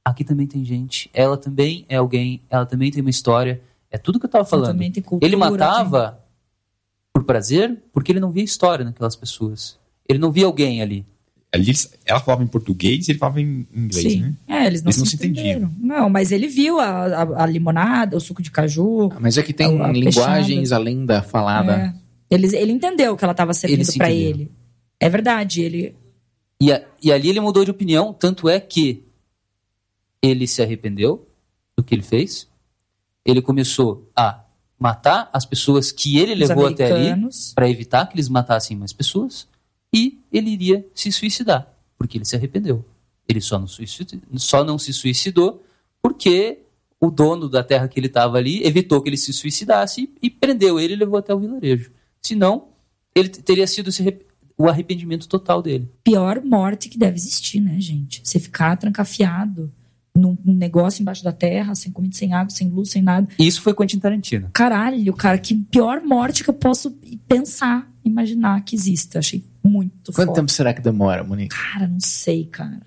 [0.03, 3.61] aqui também tem gente, ela também é alguém, ela também tem uma história.
[3.91, 4.67] É tudo que eu tava Ele falando.
[4.67, 6.23] também tem cultura, Ele matava
[7.11, 9.77] por prazer porque ele não via história naquelas pessoas.
[10.07, 11.05] Ele não via alguém ali.
[11.51, 14.21] Ali eles- ela falava em português e ele falava em inglês, Sim.
[14.21, 14.33] né?
[14.47, 15.71] É, eles não, Eles se, não se entenderam.
[15.79, 19.09] Não, mas ele viu a, a- a limonada, o suco de caju.
[19.19, 21.73] Mas é que tem A- a linguagens além da falada.
[22.29, 22.35] É.
[22.35, 24.11] Ele, ele entendeu que ela estava servindo entenderam.
[24.11, 24.51] ele.
[24.99, 25.95] É verdade, ele.
[26.61, 29.03] E, a- e ali ele mudou de opinião, tanto é que
[30.21, 31.27] ele se arrependeu
[31.75, 32.47] do que ele fez.
[33.25, 34.43] Ele começou a
[34.77, 38.93] matar as pessoas que ele os levou até ali para evitar que eles matassem mais
[38.93, 39.47] pessoas
[39.93, 42.85] e ele iria se suicidar, porque ele se arrependeu.
[43.27, 45.63] Ele só não, suicid- só não se suicidou
[46.01, 46.59] porque
[46.99, 50.79] o dono da terra que ele estava ali evitou que ele se suicidasse e prendeu
[50.79, 51.91] ele e levou até o vilarejo.
[52.21, 52.67] Senão,
[53.15, 54.19] ele teria sido esse
[54.57, 55.89] o arrependimento total dele.
[56.03, 58.21] Pior morte que deve existir, né, gente?
[58.23, 59.71] Você ficar trancafiado
[60.13, 63.25] num negócio embaixo da terra, sem comida, sem água, sem luz, sem nada.
[63.39, 64.49] Isso foi Quentin Tarantino.
[64.51, 66.91] Caralho, cara, que pior morte que eu posso
[67.25, 69.19] pensar, imaginar que exista.
[69.19, 70.39] Achei muito Quanto foda.
[70.41, 71.55] tempo será que demora, Monique?
[71.55, 72.81] Cara, não sei, cara.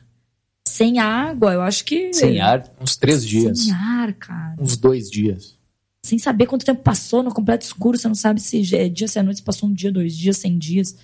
[0.66, 2.12] Sem água, eu acho que.
[2.14, 2.64] Sem ar.
[2.80, 3.58] Uns três dias.
[3.64, 4.54] Sem ar, cara.
[4.58, 5.56] Uns dois dias.
[6.04, 9.18] Sem saber quanto tempo passou no completo escuro, você não sabe se é dia, se
[9.18, 10.96] é noite, se passou um dia, dois dias, cem dias.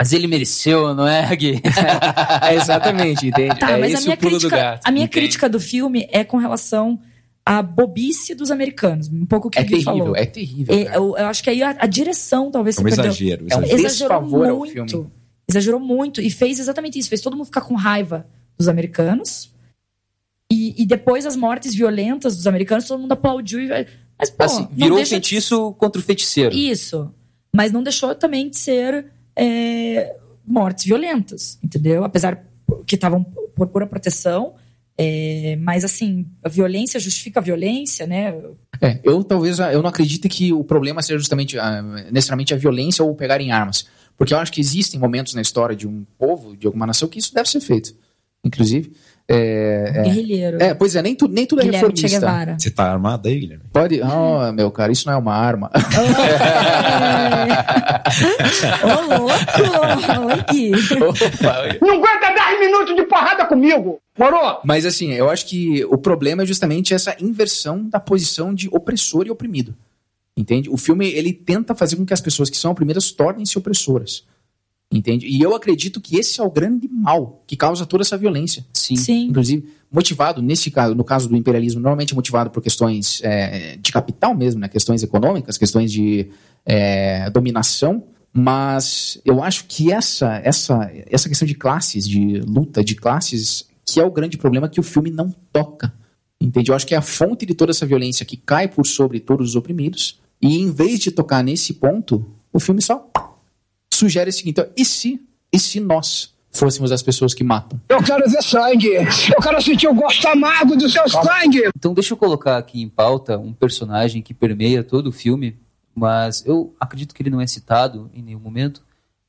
[0.00, 1.60] Mas ele mereceu, não é, Gui?
[2.42, 3.58] É exatamente, entende?
[3.58, 4.80] Tá, é mas a minha, o pulo do crítica, gato.
[4.84, 5.20] a minha entende?
[5.20, 6.98] crítica do filme é com relação
[7.44, 9.08] à bobice dos americanos.
[9.08, 10.16] Um pouco o que É o Gui terrível, falou.
[10.16, 10.74] é terrível.
[10.74, 10.96] É, cara.
[10.96, 13.04] eu, eu acho que aí a, a direção talvez É um se perdeu.
[13.06, 13.46] exagero.
[13.50, 13.80] É um exagero.
[13.86, 14.72] Exagerou desfavor ao muito.
[14.72, 15.06] filme.
[15.48, 16.20] Exagerou muito.
[16.20, 17.08] E fez exatamente isso.
[17.08, 18.26] Fez todo mundo ficar com raiva
[18.58, 19.52] dos americanos.
[20.50, 23.60] E, e depois as mortes violentas dos americanos, todo mundo aplaudiu.
[23.60, 23.86] E,
[24.18, 26.54] mas, pô, Assim, virou deixa de feitiço contra o feiticeiro.
[26.54, 27.12] Isso.
[27.54, 32.04] Mas não deixou também de ser é, mortes violentas, entendeu?
[32.04, 32.44] Apesar
[32.86, 34.54] que estavam por pura proteção.
[34.98, 38.34] é, mas assim, a violência justifica a violência, né?
[38.80, 43.04] É, eu talvez eu não acredite que o problema seja justamente ah, necessariamente a violência
[43.04, 43.86] ou pegarem armas.
[44.16, 47.18] Porque eu acho que existem momentos na história de um povo, de alguma nação, que
[47.18, 47.94] isso deve ser feito.
[48.44, 48.92] Inclusive.
[49.28, 50.62] É, é, Guerrilheiro.
[50.62, 52.56] é, pois é, nem, tu, nem tudo é Guilherme reformista.
[52.56, 53.64] Você tá armado aí, Guilherme?
[53.72, 54.00] Pode.
[54.00, 55.68] Oh, meu cara, isso não é uma arma.
[58.84, 59.34] Ô, louco!
[60.28, 60.72] Oi, Gui.
[61.02, 64.60] Opa, Não aguenta 10 minutos de porrada comigo, moro?
[64.64, 69.26] Mas assim, eu acho que o problema é justamente essa inversão da posição de opressor
[69.26, 69.74] e oprimido.
[70.36, 70.68] Entende?
[70.68, 74.24] O filme ele tenta fazer com que as pessoas que são oprimidas tornem-se opressoras.
[74.92, 75.26] Entende?
[75.26, 78.64] E eu acredito que esse é o grande mal que causa toda essa violência.
[78.72, 78.96] Sim.
[78.96, 79.26] Sim.
[79.26, 84.34] Inclusive, motivado, nesse caso, no caso do imperialismo, normalmente motivado por questões é, de capital
[84.34, 84.68] mesmo, né?
[84.68, 86.28] questões econômicas, questões de
[86.64, 88.04] é, dominação.
[88.32, 93.98] Mas eu acho que essa, essa, essa questão de classes, de luta de classes, que
[93.98, 95.92] é o grande problema que o filme não toca.
[96.40, 96.70] Entende?
[96.70, 99.50] Eu acho que é a fonte de toda essa violência que cai por sobre todos
[99.50, 100.20] os oprimidos.
[100.46, 103.10] E em vez de tocar nesse ponto, o filme só
[103.92, 105.20] sugere o seguinte: ó, e se,
[105.52, 107.80] e se nós fôssemos as pessoas que matam?
[107.88, 108.94] Eu quero ver sangue.
[108.94, 111.68] Eu quero sentir o gosto amargo do seu sangue.
[111.76, 115.56] Então deixa eu colocar aqui em pauta um personagem que permeia todo o filme,
[115.94, 118.82] mas eu acredito que ele não é citado em nenhum momento,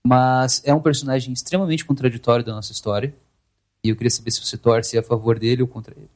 [0.05, 3.13] mas é um personagem extremamente contraditório da nossa história.
[3.83, 6.09] E eu queria saber se você torce a favor dele ou contra ele.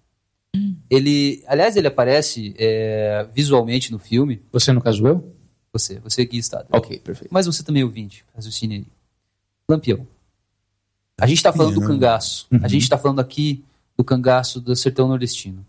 [0.92, 4.42] Ele, aliás, ele aparece é, visualmente no filme.
[4.52, 5.34] Você, no caso, eu?
[5.72, 6.66] Você, você aqui está.
[6.70, 7.32] Ok, perfeito.
[7.32, 8.86] Mas você também é ouvinte, raciocine aí.
[9.70, 10.06] Lampião.
[11.18, 12.46] A gente está falando do cangaço.
[12.62, 13.64] A gente está falando aqui
[13.96, 15.66] do cangaço do sertão nordestino.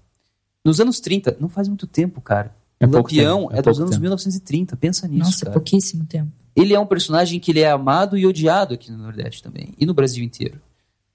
[0.65, 2.53] Nos anos 30, não faz muito tempo, cara.
[2.81, 4.01] É o Lampião tempo, é é, dos anos tempo.
[4.01, 5.53] 1930, pensa nisso, Nossa, cara.
[5.53, 6.33] pouquíssimo tempo.
[6.57, 9.87] Ele é um personagem que ele é amado e odiado aqui no Nordeste também, e
[9.87, 10.61] no Brasil inteiro.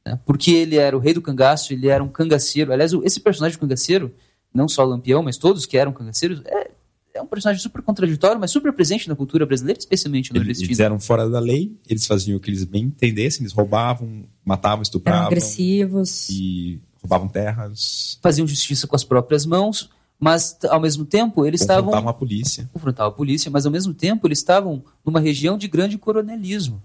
[0.08, 0.20] Né?
[0.26, 2.72] Porque ele era o rei do cangaço, ele era um cangaceiro.
[2.72, 4.13] Aliás, esse personagem cangaceiro,
[4.54, 6.72] não só o Lampião, mas todos que eram cangaceiros, é,
[7.13, 10.67] é um personagem super contraditório, mas super presente na cultura brasileira, especialmente no Eles, nordestino.
[10.70, 14.78] eles eram fora da lei, eles faziam o que eles bem entendessem, eles roubavam, matavam,
[14.78, 16.30] Eram estupravam agressivos.
[16.30, 19.89] e roubavam terras, faziam justiça com as próprias mãos,
[20.20, 22.70] mas ao mesmo tempo eles estavam confrontavam a polícia.
[22.74, 26.82] confrontavam a polícia, mas ao mesmo tempo eles estavam numa região de grande coronelismo.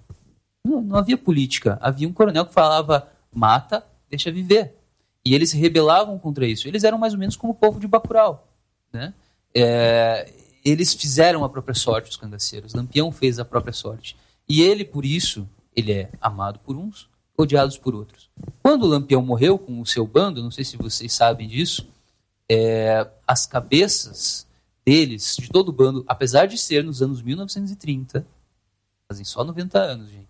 [0.67, 4.75] Não, não havia política, havia um coronel que falava mata, deixa viver.
[5.25, 6.66] E eles se rebelavam contra isso.
[6.66, 8.49] Eles eram mais ou menos como o povo de Bacurau,
[8.92, 9.14] né?
[9.55, 10.33] É,
[10.64, 12.75] eles fizeram a própria sorte, os cangaceiros.
[12.75, 14.16] Lampião fez a própria sorte.
[14.49, 18.31] E ele, por isso, ele é amado por uns, odiados por outros.
[18.62, 21.87] Quando Lampião morreu com o seu bando, não sei se vocês sabem disso,
[22.49, 24.47] é, as cabeças
[24.85, 28.27] deles, de todo o bando, apesar de ser nos anos 1930,
[29.09, 30.22] fazem só 90 anos, gente,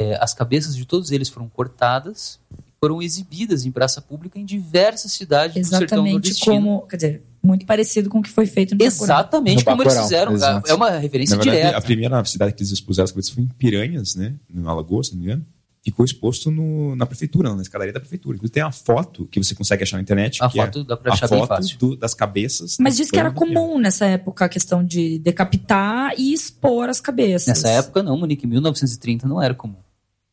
[0.00, 4.44] é, as cabeças de todos eles foram cortadas e foram exibidas em praça pública em
[4.44, 6.54] diversas cidades do sertão Exatamente nordestino.
[6.56, 6.86] como.
[6.86, 8.84] Quer dizer, muito parecido com o que foi feito no.
[8.84, 10.32] Exatamente No como eles fizeram.
[10.32, 10.68] exato.
[10.70, 11.78] É uma referência Na verdade, direta.
[11.78, 14.34] a primeira cidade que eles expuseram as cabeças foi em Piranhas, né?
[14.52, 15.46] No Alagoas, se não me engano.
[15.82, 18.34] Ficou exposto no- na prefeitura, na escadaria da prefeitura.
[18.36, 20.42] Inclusive tem uma foto que você consegue achar na internet.
[20.42, 21.78] A que foto é dá pra a achar bem foto fácil.
[21.78, 22.76] do- das cabeças.
[22.80, 27.46] Mas diz que era comum nessa época a questão de decapitar e expor as cabeças.
[27.46, 29.76] Nessa época, não, Monique, em 1930 não era comum.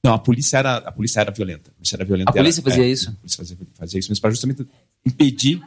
[0.03, 1.69] Não, a polícia era, a polícia era violenta.
[1.69, 2.29] A polícia era violenta.
[2.29, 3.09] A polícia era- fazia é, isso?
[3.09, 4.67] A polícia fazia, fazia isso, mas para justamente
[5.05, 5.61] impedir,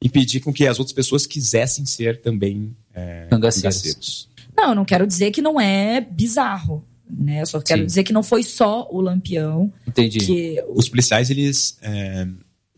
[0.00, 3.62] impedir com que as outras pessoas quisessem ser também é, Cangaceiros.
[3.82, 4.28] cangaceiros.
[4.56, 6.84] Não, eu não quero dizer que não é bizarro.
[7.10, 7.42] Né?
[7.42, 7.86] Eu só quero Sim.
[7.86, 10.18] dizer que não foi só o Lampião Entendi.
[10.18, 10.64] que.
[10.74, 12.26] Os policiais, eles é,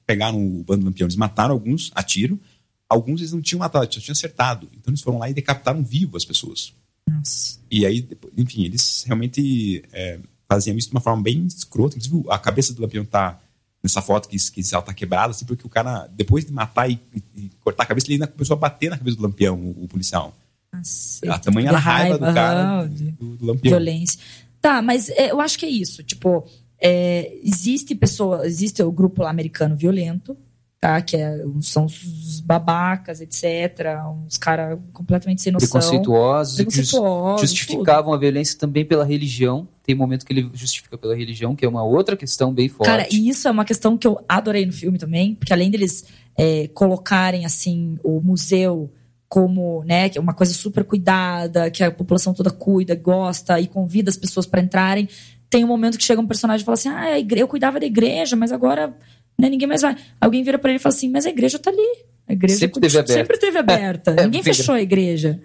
[0.07, 2.41] pegaram o bando lampião, eles mataram alguns a tiro,
[2.89, 4.69] alguns eles não tinham matado, eles só tinham acertado.
[4.77, 6.73] Então eles foram lá e decapitaram vivo as pessoas.
[7.09, 7.59] Nossa.
[7.71, 10.19] E aí, enfim, eles realmente é,
[10.55, 11.97] faziam isso de uma forma bem escrota.
[11.97, 13.39] Inclusive, a cabeça do lampião tá
[13.83, 16.99] nessa foto que, que ela tá quebrada, assim, porque o cara, depois de matar e,
[17.37, 19.89] e- cortar a cabeça, ele ainda começou a bater na cabeça do lampião, o, o
[19.89, 20.35] policial.
[20.73, 23.73] Nossa, A tamanha de raiva do cara, de do, do lampião.
[23.73, 24.19] violência.
[24.61, 26.03] Tá, mas é, eu acho que é isso.
[26.03, 26.47] Tipo,
[26.81, 30.37] é, existe pessoa, existe o grupo lá americano violento,
[30.85, 31.01] tá?
[31.01, 33.87] Que é- são os babacas, etc.
[34.27, 35.69] Uns caras completamente sem noção.
[35.71, 37.41] Preconceituosos, Preconceituosos.
[37.41, 39.67] justificavam a violência também pela religião.
[39.83, 42.89] Tem um momento que ele justifica pela religião, que é uma outra questão bem forte.
[42.91, 46.05] Cara, e isso é uma questão que eu adorei no filme também, porque além deles
[46.37, 48.91] é, colocarem assim o museu
[49.29, 53.67] como, né, que é uma coisa super cuidada, que a população toda cuida, gosta e
[53.67, 55.09] convida as pessoas pra entrarem,
[55.51, 57.87] tem um momento que chega um personagem e fala assim: "Ah, igre- eu cuidava da
[57.87, 58.95] igreja, mas agora
[59.39, 59.97] né, ninguém mais vai".
[60.21, 61.81] Alguém vira pra ele e fala assim: "Mas a igreja tá ali.
[62.29, 64.11] A igreja Sempre continua- teve aberta." Sempre teve aberta.
[64.19, 65.41] É, ninguém fechou a igreja.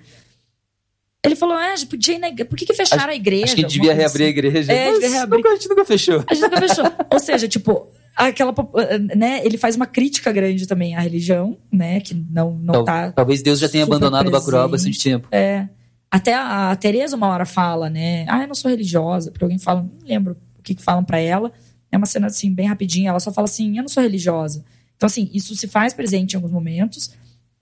[1.23, 2.49] Ele falou: "Ah, gente podia ir na igreja.
[2.49, 4.38] Por que, que fecharam a igreja?" Acho que devia reabrir a assim.
[4.38, 4.71] igreja.
[4.71, 5.38] É, Mas devia reabrir.
[5.38, 6.23] nunca- a gente nunca fechou.
[6.28, 6.86] A gente nunca fechou.
[7.12, 8.54] Ou seja, tipo, aquela.
[8.54, 8.73] pop-
[9.15, 11.99] Né, ele faz uma crítica grande também à religião, né?
[11.99, 13.12] Que não, não Tal- tá.
[13.12, 14.91] Talvez Deus já tenha abandonado o Bacurau há presente.
[14.93, 15.28] bastante tempo.
[15.32, 15.67] É.
[16.12, 18.25] Até a, a Tereza uma hora fala, né?
[18.29, 19.29] Ah, eu não sou religiosa.
[19.29, 21.52] Porque alguém fala, não lembro o que, que falam pra ela.
[21.92, 23.10] É uma cena assim, bem rapidinha.
[23.10, 24.63] Ela só fala assim: eu não sou religiosa.
[24.96, 27.12] Então, assim, isso se faz presente em alguns momentos.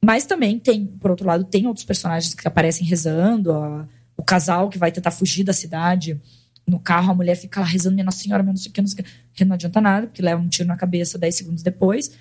[0.04, 3.52] Mas também tem, por outro lado, tem outros personagens que aparecem rezando.
[3.52, 6.20] a- o casal que vai tentar fugir da cidade
[6.66, 8.82] no carro, a mulher fica lá rezando, minha Nossa Senhora, meu não sei o que,
[8.82, 9.10] não sei o que.
[9.34, 12.12] Que não adianta nada, porque leva um tiro na cabeça 10 segundos depois.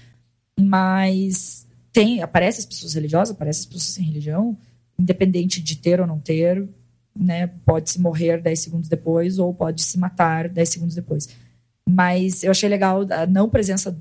[0.58, 4.56] Mas tem, aparece as pessoas religiosas, aparece as pessoas sem religião,
[4.98, 6.68] independente de ter ou não ter.
[7.18, 11.26] né, pode se morrer 10 segundos depois ou pode se matar 10 segundos depois.
[11.88, 13.96] Mas eu achei legal a não presença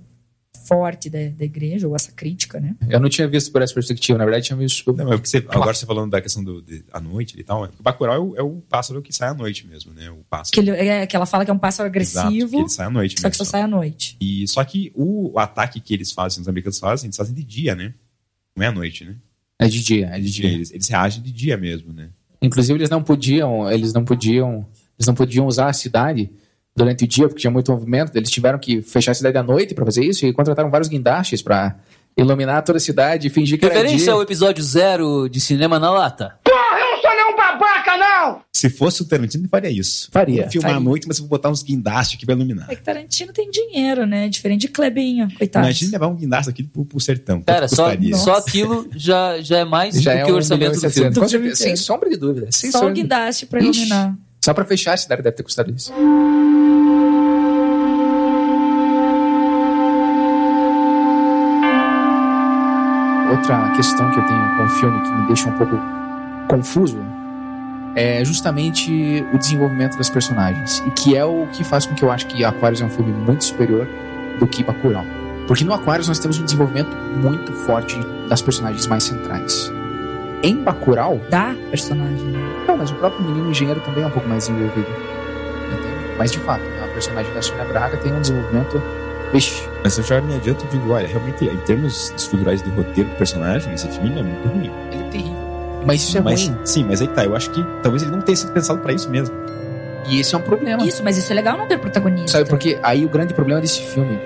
[0.66, 2.76] forte da, da igreja, ou essa crítica, né?
[2.90, 4.92] Eu não tinha visto por essa perspectiva, na verdade tinha visto.
[4.94, 7.66] Não, é porque você, agora você falando da questão do, de, à noite e tal,
[7.66, 10.10] o Bacurau é o, é o pássaro que sai à noite mesmo, né?
[10.10, 10.54] O pássaro.
[10.54, 12.88] Que, ele, é, que ela fala que é um pássaro Exato, agressivo, que ele sai
[12.88, 13.52] à noite só que só mesmo.
[13.52, 14.18] sai à noite.
[14.20, 17.44] E, só que o, o ataque que eles fazem, os americanos fazem, eles fazem de
[17.44, 17.94] dia, né?
[18.56, 19.16] Não é à noite, né?
[19.60, 20.50] É de dia, é de dia.
[20.50, 22.10] Eles, eles reagem de dia mesmo, né?
[22.42, 24.66] Inclusive eles não podiam, eles não podiam,
[24.98, 26.32] eles não podiam usar a cidade
[26.76, 28.16] durante o dia porque tinha muito movimento.
[28.16, 31.42] Eles tiveram que fechar a cidade à noite para fazer isso e contrataram vários guindastes
[31.42, 31.76] para
[32.18, 34.14] iluminar toda a cidade e fingir que era Referência dia.
[34.14, 36.36] ao episódio zero de Cinema na Lata.
[36.44, 38.42] Porra, eu não sou nenhum babaca, não!
[38.54, 40.08] Se fosse o Tarantino, faria isso.
[40.12, 40.82] Faria, Vou filmar faria.
[40.82, 42.68] à noite, mas eu vou botar uns guindastes aqui pra iluminar.
[42.72, 44.30] É que Tarantino tem dinheiro, né?
[44.30, 45.66] Diferente de Clebinho, coitado.
[45.66, 47.42] Imagina levar um guindaste aqui pro, pro sertão.
[47.42, 50.80] Cara, só, só aquilo já, já é mais Já do é que o um orçamento
[50.80, 50.90] do
[51.28, 51.54] filme.
[51.56, 52.48] sem sombra de dúvida.
[52.50, 53.90] Sem Só sombra guindaste pra Ixi.
[54.46, 55.92] Só para fechar a cidade deve ter custado isso.
[63.32, 65.76] Outra questão que eu tenho com o filme que me deixa um pouco
[66.48, 67.00] confuso
[67.96, 70.78] é justamente o desenvolvimento das personagens.
[70.86, 73.14] E que é o que faz com que eu acho que Aquarius é um filme
[73.14, 73.88] muito superior
[74.38, 75.06] do que Bacurau.
[75.48, 77.98] Porque no Aquarius nós temos um desenvolvimento muito forte
[78.30, 79.75] das personagens mais centrais.
[80.44, 82.34] Em Bacurau, Da personagem.
[82.68, 84.88] não, mas o próprio menino engenheiro também é um pouco mais desenvolvido.
[84.88, 86.16] Entende?
[86.18, 88.82] Mas de fato, a personagem da Sônia Braga tem um desenvolvimento.
[89.34, 93.10] Vixe, Mas eu já me adianto, eu digo, olha, realmente, em termos estruturais de roteiro
[93.10, 94.72] do personagem, esse filme é muito ruim.
[94.92, 95.36] ele é terrível.
[95.86, 96.58] Mas isso é mas, ruim.
[96.64, 99.10] Sim, mas aí tá, eu acho que talvez ele não tenha sido pensado pra isso
[99.10, 99.36] mesmo.
[100.08, 100.86] E esse é um problema.
[100.86, 102.38] Isso, mas isso é legal não ter protagonista.
[102.38, 104.20] Sabe porque aí o grande problema desse filme.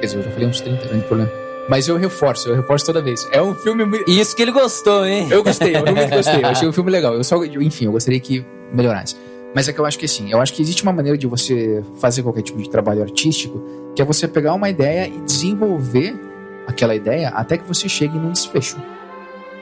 [0.00, 1.43] Quer dizer, eu já falei uns 30 grandes problemas.
[1.68, 3.26] Mas eu reforço, eu reforço toda vez.
[3.30, 4.10] É um filme muito.
[4.10, 5.28] Isso que ele gostou, hein?
[5.30, 6.42] Eu gostei, eu realmente gostei.
[6.42, 7.14] Eu achei o filme legal.
[7.14, 9.16] Eu só, enfim, eu gostaria que melhorasse.
[9.54, 11.82] Mas é que eu acho que assim, eu acho que existe uma maneira de você
[12.00, 13.62] fazer qualquer tipo de trabalho artístico,
[13.94, 16.14] que é você pegar uma ideia e desenvolver
[16.66, 18.76] aquela ideia até que você chegue num desfecho.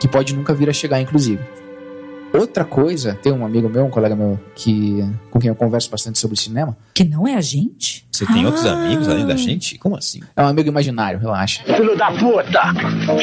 [0.01, 1.41] Que pode nunca vir a chegar, inclusive.
[2.35, 6.19] Outra coisa, tem um amigo meu, um colega meu, que, com quem eu converso bastante
[6.19, 8.07] sobre cinema, Que não é a gente?
[8.11, 8.73] Você tem outros Ah.
[8.73, 9.77] amigos além da gente?
[9.79, 10.21] Como assim?
[10.35, 11.63] é um amigo imaginário, relaxa.
[11.65, 12.63] Filho da puta!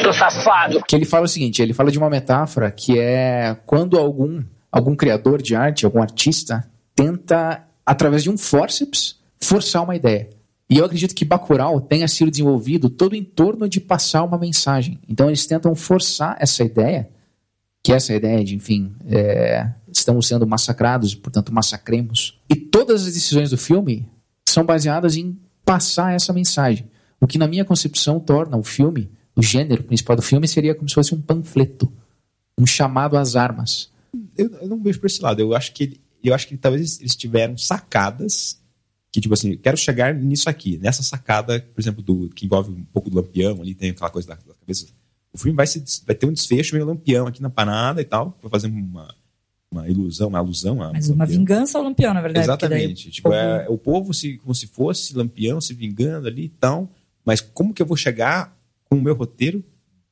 [0.02, 0.80] Tô safado!
[0.86, 4.94] que ele fala o seguinte, ele fala de uma metáfora que é quando algum algum
[4.94, 10.30] criador de arte, algum artista tenta através de um forceps forçar uma ideia.
[10.68, 15.00] E eu acredito que Bacurau tenha sido desenvolvido todo em torno de passar uma mensagem.
[15.08, 17.08] Então eles tentam forçar essa ideia,
[17.90, 22.40] que é essa ideia de, enfim, é, estamos sendo massacrados, portanto massacremos.
[22.48, 24.08] E todas as decisões do filme
[24.48, 26.88] são baseadas em passar essa mensagem.
[27.20, 30.88] O que na minha concepção torna o filme, o gênero principal do filme seria como
[30.88, 31.92] se fosse um panfleto,
[32.56, 33.90] um chamado às armas.
[34.38, 35.40] Eu, eu não vejo por esse lado.
[35.40, 38.60] Eu acho que eu acho que talvez eles tiveram sacadas
[39.10, 40.78] que, tipo assim, quero chegar nisso aqui.
[40.78, 44.28] Nessa sacada, por exemplo, do, que envolve um pouco do lampião ali, tem aquela coisa
[44.28, 44.86] da, da cabeça.
[45.32, 48.36] O filme vai, se, vai ter um desfecho meio lampião aqui na parada e tal,
[48.42, 49.14] vai fazer uma,
[49.70, 51.38] uma ilusão, uma alusão a Mas uma lampião.
[51.38, 52.46] vingança ao Lampião, na verdade.
[52.48, 53.10] porque daí Exatamente.
[53.10, 56.48] Tipo, o é, povo- o povo se, como se fosse lampião se vingando ali e
[56.48, 56.90] tal.
[57.24, 59.62] Mas como que eu vou chegar com o meu roteiro,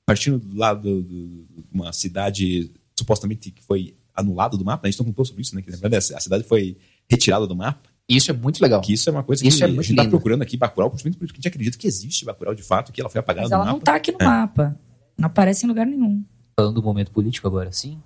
[0.06, 4.86] partindo do lado de uma cidade supostamente que foi anulada do mapa?
[4.86, 5.62] A gente não contou sobre isso, né?
[5.62, 6.76] Que na verdade a cidade foi
[7.10, 7.88] retirada do mapa.
[8.08, 8.80] Isso é muito legal.
[8.80, 10.10] Que isso é uma coisa Isso que é a gente tá lindo.
[10.10, 13.10] procurando aqui, Bacurau, principalmente porque a gente acredita que existe Bacurau de fato, que ela
[13.10, 14.24] foi apagada Mas do ela não tá aqui no É.
[14.24, 14.78] mapa.
[15.18, 16.24] Não aparece em lugar nenhum.
[16.56, 18.00] Falando do momento político agora, sim.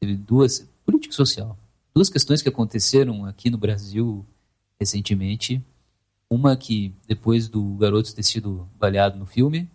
[0.00, 0.68] Teve duas.
[0.84, 1.56] Político e social.
[1.94, 4.26] Duas questões que aconteceram aqui no Brasil
[4.78, 5.62] recentemente.
[6.30, 9.68] Uma que, depois do garoto ter sido baleado no filme,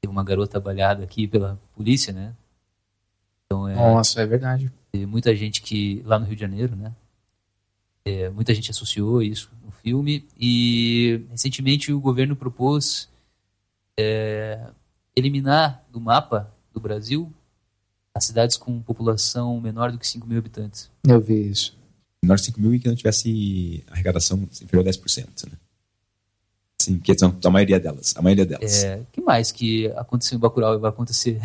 [0.00, 2.34] teve uma garota baleada aqui pela polícia, né?
[3.46, 3.74] Então é.
[3.74, 4.70] Nossa, é verdade.
[4.92, 6.94] Teve muita gente que lá no Rio de Janeiro, né?
[8.04, 13.08] É, muita gente associou isso no filme e recentemente o governo propôs
[13.96, 14.23] é,
[15.16, 17.32] eliminar do mapa do Brasil
[18.14, 20.90] as cidades com população menor do que 5 mil habitantes.
[21.06, 21.76] Eu vi isso.
[22.22, 25.50] Menor de 5 mil e que não tivesse arrecadação inferior a 10%.
[25.50, 25.58] Né?
[26.80, 28.14] Sim, que são a maioria delas.
[28.16, 28.84] A maioria delas.
[28.84, 31.40] É, que mais que aconteceu em Bacurau e vai acontecer?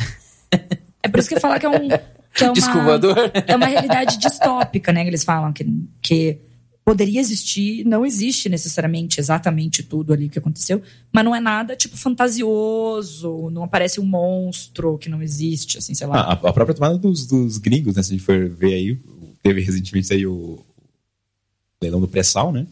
[1.01, 1.87] É por isso que fala que é um.
[2.33, 3.15] Que é uma, Desculpador.
[3.47, 5.03] é uma realidade distópica, né?
[5.03, 5.65] Que eles falam que,
[6.01, 6.39] que
[6.89, 10.81] poderia existir, não existe necessariamente exatamente tudo ali que aconteceu,
[11.13, 16.07] mas não é nada tipo fantasioso, não aparece um monstro que não existe, assim, sei
[16.07, 16.19] lá.
[16.19, 18.01] Ah, a, a própria tomada dos, dos gringos, né?
[18.01, 18.97] Se a gente for ver aí,
[19.43, 20.57] teve recentemente aí o
[21.79, 22.65] leilão do pré-sal, né?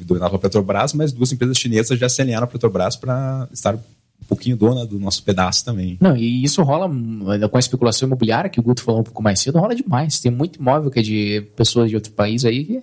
[0.00, 3.78] Dominado pela Petrobras, mas duas empresas chinesas já se alinharam à Petrobras para estar
[4.26, 5.96] pouquinho dona do nosso pedaço também.
[6.00, 9.38] Não, e isso rola com a especulação imobiliária, que o Guto falou um pouco mais
[9.38, 10.18] cedo, rola demais.
[10.18, 12.82] Tem muito imóvel que é de pessoas de outro país aí que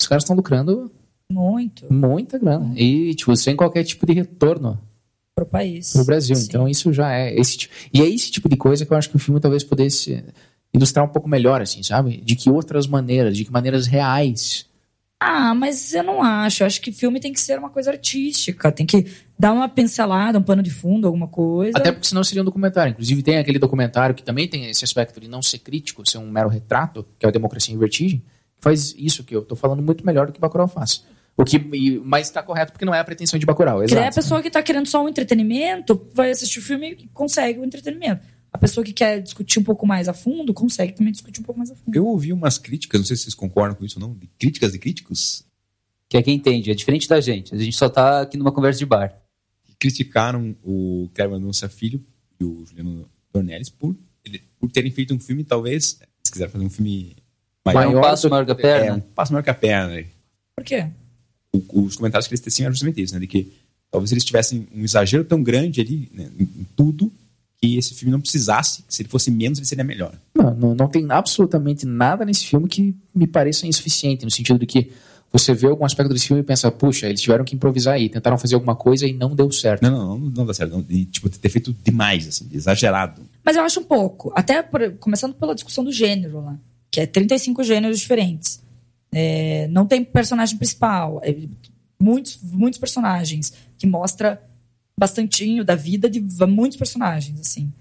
[0.00, 0.90] os caras estão lucrando
[1.30, 2.72] Muito muita grana.
[2.76, 4.80] E, tipo, sem qualquer tipo de retorno
[5.34, 5.92] pro país.
[5.92, 6.36] pro Brasil.
[6.36, 6.44] Sim.
[6.44, 7.34] Então isso já é.
[7.34, 10.24] Esse, e é esse tipo de coisa que eu acho que o filme talvez pudesse
[10.72, 12.18] ilustrar um pouco melhor, assim, sabe?
[12.18, 14.66] De que outras maneiras, de que maneiras reais.
[15.20, 16.62] Ah, mas eu não acho.
[16.62, 18.70] Eu acho que filme tem que ser uma coisa artística.
[18.70, 19.06] Tem que
[19.38, 21.78] dar uma pincelada, um pano de fundo, alguma coisa.
[21.78, 22.90] Até porque senão seria um documentário.
[22.90, 26.30] Inclusive tem aquele documentário que também tem esse aspecto de não ser crítico, ser um
[26.30, 28.22] mero retrato, que é o Democracia em Vertigem,
[28.64, 31.04] faz isso que eu tô falando muito melhor do que Bacurau faz.
[31.36, 33.98] O que, e- mas está correto porque não é a pretensão de Bacurau, Que daí
[33.98, 34.14] a exato.
[34.16, 38.24] pessoa que tá querendo só um entretenimento vai assistir o filme e consegue o entretenimento.
[38.52, 41.58] A pessoa que quer discutir um pouco mais a fundo consegue também discutir um pouco
[41.58, 41.94] mais a fundo.
[41.96, 44.72] Eu ouvi umas críticas, não sei se vocês concordam com isso ou não, de críticas
[44.72, 45.44] de críticos,
[46.08, 47.52] Que é quem entende, é diferente da gente.
[47.54, 49.12] A gente só tá aqui numa conversa de bar.
[49.78, 52.02] criticaram o Cleber Mendonça Filho
[52.40, 53.96] e o Juliano Dornelles por,
[54.58, 57.16] por terem feito um filme, talvez, se quiser fazer um filme
[57.64, 59.04] Mas maior, um passo maior que a é, um perna.
[59.14, 60.04] passo maior que a perna.
[60.56, 60.86] Por quê?
[61.52, 63.20] O- os comentários que eles teciam eram justamente isso, né?
[63.20, 63.52] De que
[63.90, 67.10] talvez eles tivessem um exagero tão grande ali né, em, em tudo
[67.62, 70.12] que esse filme não precisasse, que se ele fosse menos, ele seria melhor.
[70.34, 74.66] Não, não, não tem absolutamente nada nesse filme que me pareça insuficiente, no sentido de
[74.66, 74.92] que
[75.32, 78.36] você vê algum aspecto desse filme e pensa, puxa, eles tiveram que improvisar aí, tentaram
[78.38, 79.82] fazer alguma coisa e não deu certo.
[79.82, 80.72] Não, não, não, não dá certo.
[80.76, 83.22] Não, e, tipo, ter feito demais, assim, exagerado.
[83.44, 84.32] Mas eu acho um pouco.
[84.36, 86.56] Até por- começando pela discussão do gênero lá,
[86.94, 88.62] que é 35 gêneros diferentes.
[89.12, 91.20] É, não tem personagem principal.
[91.24, 91.34] é
[92.00, 94.40] muitos, muitos personagens que mostra
[94.96, 97.72] bastantinho da vida de muitos personagens, assim.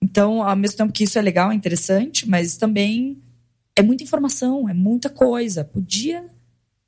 [0.00, 3.18] Então, ao mesmo tempo que isso é legal, é interessante, mas também
[3.76, 5.62] é muita informação, é muita coisa.
[5.62, 6.24] Podia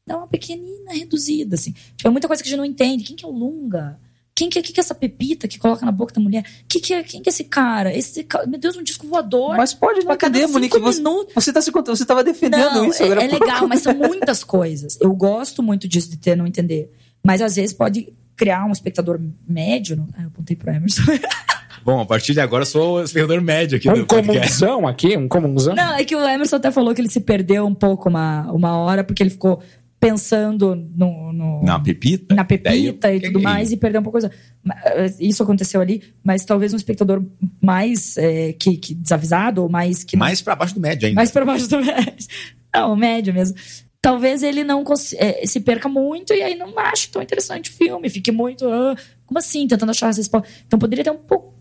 [0.07, 1.73] dar uma pequenina reduzida, assim.
[1.97, 3.05] Tipo, é muita coisa que a gente não entende.
[3.05, 4.01] Quem que é o Lunga?
[4.37, 6.45] Quem que, é- que, é essa pepita que coloca na boca da mulher?
[6.69, 7.97] Que que é, quem que é esse cara?
[7.97, 9.57] Esse Meu Deus, um disco voador.
[9.57, 10.79] Mas pode, cadê, cinco Monique?
[10.81, 11.03] Você,
[11.35, 13.23] você, tá se contando, você tava defendendo Não, isso é, agora.
[13.25, 13.45] é pouco.
[13.45, 14.99] legal, mas são muitas coisas.
[15.01, 16.91] Eu gosto muito disso, de ter não entender.
[17.25, 19.95] Mas às vezes pode criar um espectador médio.
[19.97, 20.09] Não?
[20.19, 21.03] Ah, eu apontei pro Emerson.
[21.85, 24.59] Bom, a partir de agora eu sou o espectador médio aqui Um do podcast.
[24.59, 25.75] comunzão aqui, um comunzão.
[25.75, 28.77] Não, é que o Emerson até falou que ele se perdeu um pouco uma, uma
[28.79, 29.63] hora, porque ele ficou
[30.09, 32.35] pensando no, no- Na pepita?
[32.35, 34.31] na pepita e tudo mais e perdeu um pouco coisa.
[34.63, 37.23] Mas, Isso aconteceu ali, mas talvez um espectador
[37.63, 41.17] mais é, que, que desavisado ou mais que Mais pra baixo do médio ainda.
[41.17, 42.27] mais para baixo do médio.
[42.75, 43.57] Não, médio mesmo.
[44.01, 44.85] Talvez ele não
[45.17, 48.11] é, se perca muito e aí não ache tão interessante o filme.
[48.11, 48.67] Fique muito.
[48.69, 48.95] ah,
[49.25, 49.67] como assim?
[49.67, 50.53] Tentando achar as respostas.
[50.67, 51.55] Então poderia ter um menos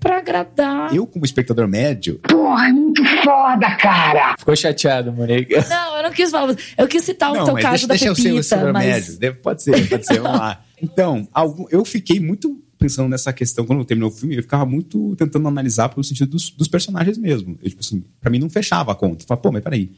[0.00, 0.94] pra agradar.
[0.94, 4.34] Eu, como espectador médio, Porra, é muito foda, cara!
[4.38, 5.54] Ficou chateado, Monique.
[5.68, 6.54] Não, eu não quis falar.
[6.76, 8.40] Eu quis citar o não, teu mas caso deixa, da deixa eu ser o Pepita,
[8.40, 8.84] espectador mas.
[8.86, 9.18] médio.
[9.18, 10.20] Deve- Pode ser, pode ser.
[10.20, 10.64] Vamos lá.
[10.80, 13.66] Então, algum- eu fiquei muito pensando nessa questão.
[13.66, 17.18] Quando eu terminou o filme, eu ficava muito tentando analisar pelo sentido dos, dos personagens
[17.18, 17.58] mesmo.
[17.60, 19.24] Eu, tipo assim, pra mim não fechava a conta.
[19.24, 19.86] Eu falava, pô, mas peraí.
[19.86, 19.90] O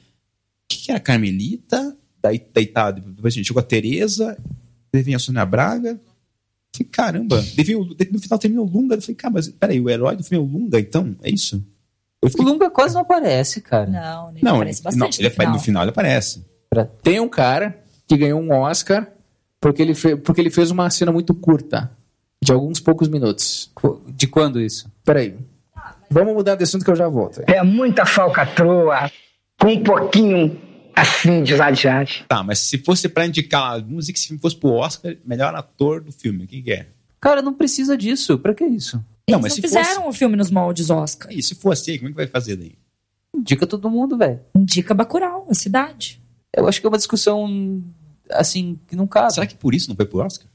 [0.70, 1.94] que, que era a Carmelita?
[2.22, 4.38] Daí, daí tá, depois a gente chegou a Tereza,
[4.90, 6.00] daí vem a Sônia Braga.
[6.74, 7.36] Falei, caramba,
[8.12, 8.94] no final terminou o Lunga.
[8.94, 11.16] Eu falei, cara, mas peraí, o herói do filme é o Lunga, então?
[11.22, 11.56] É isso?
[12.22, 13.86] Eu O fiquei, Lunga quase não aparece, cara.
[13.86, 15.52] Não, ele não, aparece não, bastante ele, no final.
[15.54, 16.44] no final ele aparece.
[17.02, 19.10] Tem um cara que ganhou um Oscar
[19.60, 21.90] porque ele, fe- porque ele fez uma cena muito curta,
[22.42, 23.70] de alguns poucos minutos.
[24.08, 24.90] De quando isso?
[25.04, 25.34] Peraí.
[26.10, 27.42] Vamos mudar de assunto que eu já volto.
[27.46, 29.10] É muita falcatrua,
[29.60, 30.56] com um pouquinho
[30.94, 32.10] assim de exagerado.
[32.28, 35.54] Tá, mas se fosse pra indicar, vamos dizer que se filme fosse pro Oscar, melhor
[35.54, 36.88] ator do filme, quem que é?
[37.20, 38.38] Cara, não precisa disso.
[38.38, 38.96] Pra que isso?
[38.96, 41.30] Eles Não, não, mas se fizeram o filme nos moldes Oscar.
[41.32, 42.74] E se fosse aí, como é que vai fazer daí?
[43.34, 44.40] Indica todo mundo, velho.
[44.56, 46.20] Indica Bacurau, a cidade.
[46.56, 47.82] Eu acho que é uma discussão,
[48.30, 49.34] assim, que não cabe.
[49.34, 50.48] Será que por isso não foi pro Oscar?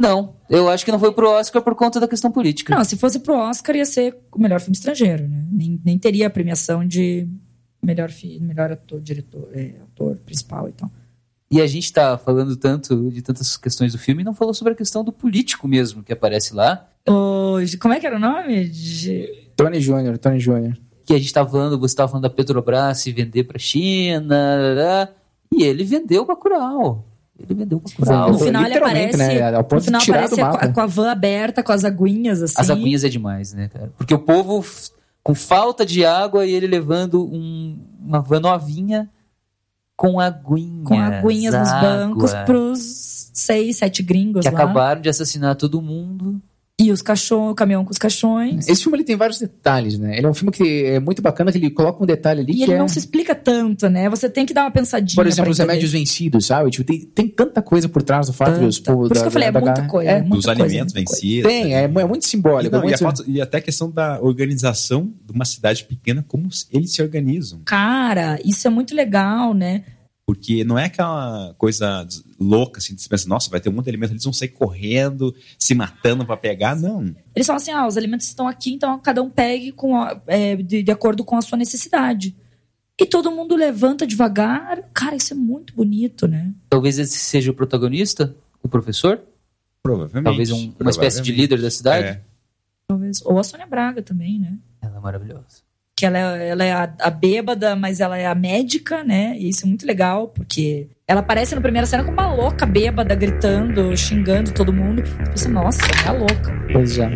[0.00, 2.74] Não, eu acho que não foi pro Oscar por conta da questão política.
[2.74, 5.46] Não, se fosse pro Oscar, ia ser o melhor filme estrangeiro, né?
[5.52, 7.28] Nem, nem teria a premiação de
[7.84, 10.90] melhor, fi- melhor ator, diretor, é, ator principal e tal.
[11.50, 14.72] E a gente tá falando tanto de tantas questões do filme e não falou sobre
[14.72, 16.88] a questão do político mesmo que aparece lá.
[17.08, 18.66] Hoje, como é que era o nome?
[18.68, 20.76] De- Tony Júnior, Tony Júnior.
[21.06, 24.34] Que a gente tava falando, você tava falando da Petrobras se vender pra China,
[24.74, 25.08] lá, lá,
[25.52, 27.06] e ele vendeu o Bacurau.
[27.38, 28.32] Ele vendeu o Bacurau.
[28.32, 29.54] No final ele aparece, né?
[29.54, 30.36] Ao ponto no final aparece
[30.72, 32.54] com a, a van aberta, com as aguinhas, assim.
[32.56, 33.92] As aguinhas é demais, né, cara?
[33.98, 34.64] Porque o povo
[35.24, 39.10] com falta de água e ele levando um- uma van novinha
[39.96, 40.86] com aguinhas.
[40.86, 44.58] Com aguinhas nos água, bancos pros seis, sete gringos Que lá.
[44.62, 46.40] acabaram de assassinar todo mundo.
[46.80, 48.66] E os caixões, o caminhão com os caixões.
[48.68, 50.16] Esse filme ele tem vários detalhes, né?
[50.18, 52.56] Ele é um filme que é muito bacana, que ele coloca um detalhe ali E
[52.56, 52.78] que ele é...
[52.78, 54.08] não se explica tanto, né?
[54.10, 55.14] Você tem que dar uma pensadinha.
[55.14, 56.70] Por exemplo, os remédios vencidos, sabe?
[56.72, 59.30] Tipo, tem, tem tanta coisa por trás do fato dos povos Por isso que eu
[59.32, 60.10] falei, é muita coisa.
[60.10, 61.48] É, muita Dos coisa, alimentos vencidos.
[61.48, 62.74] tem, é, mu- é muito E, simbólico.
[62.74, 62.98] não, é e, a muito...
[62.98, 67.60] falta- e até a questão da organização de uma cidade pequena, como eles se organizam.
[67.64, 69.84] Cara, isso é muito legal, né?
[70.26, 72.06] Porque não é aquela coisa
[72.40, 74.48] louca, assim, de você pensa, nossa, vai ter um monte de alimento, eles vão sair
[74.48, 76.74] correndo, se matando pra pegar.
[76.74, 77.14] Não.
[77.34, 80.56] Eles falam assim: ah, os alimentos estão aqui, então cada um pegue com a- é,
[80.56, 82.34] de, de acordo com a sua necessidade.
[82.98, 84.82] E todo mundo levanta devagar.
[84.94, 86.54] Cara, isso é muito bonito, né?
[86.70, 89.20] Talvez esse seja o protagonista, o professor?
[89.82, 90.24] Provavelmente.
[90.24, 91.32] Talvez um- uma espécie de Provavelmente.
[91.32, 92.06] líder da cidade?
[92.06, 92.20] É.
[92.88, 93.20] Talvez.
[93.26, 94.56] Ou a Sônia Braga também, né?
[94.80, 95.62] Ela é maravilhosa.
[95.96, 99.36] Que ela é, ela é a, a bêbada, mas ela é a médica, né?
[99.38, 103.14] E isso é muito legal, porque ela aparece na primeira cena com uma louca bêbada,
[103.14, 105.02] gritando, xingando todo mundo.
[105.06, 106.52] Você pensa, nossa, é a louca.
[106.72, 107.10] Pois é.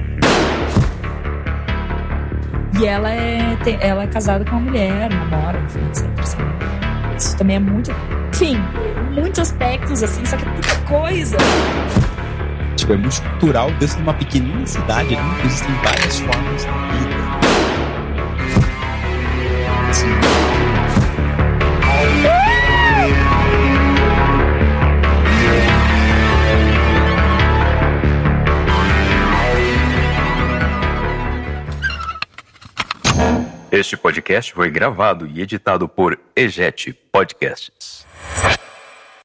[2.81, 6.07] E ela é, tem- ela é casada com uma mulher, namora, enfim, etc.
[6.21, 6.37] assim.
[7.17, 7.91] Isso também é muito.
[8.33, 8.57] Enfim,
[9.13, 11.37] muitos aspectos, assim, só que é tanta coisa.
[12.77, 17.48] Tipo, é muito cultural dentro de uma pequenina cidade ali, existem várias formas de vida.
[33.71, 38.07] Este podcast foi gravado e editado por Egete Podcasts.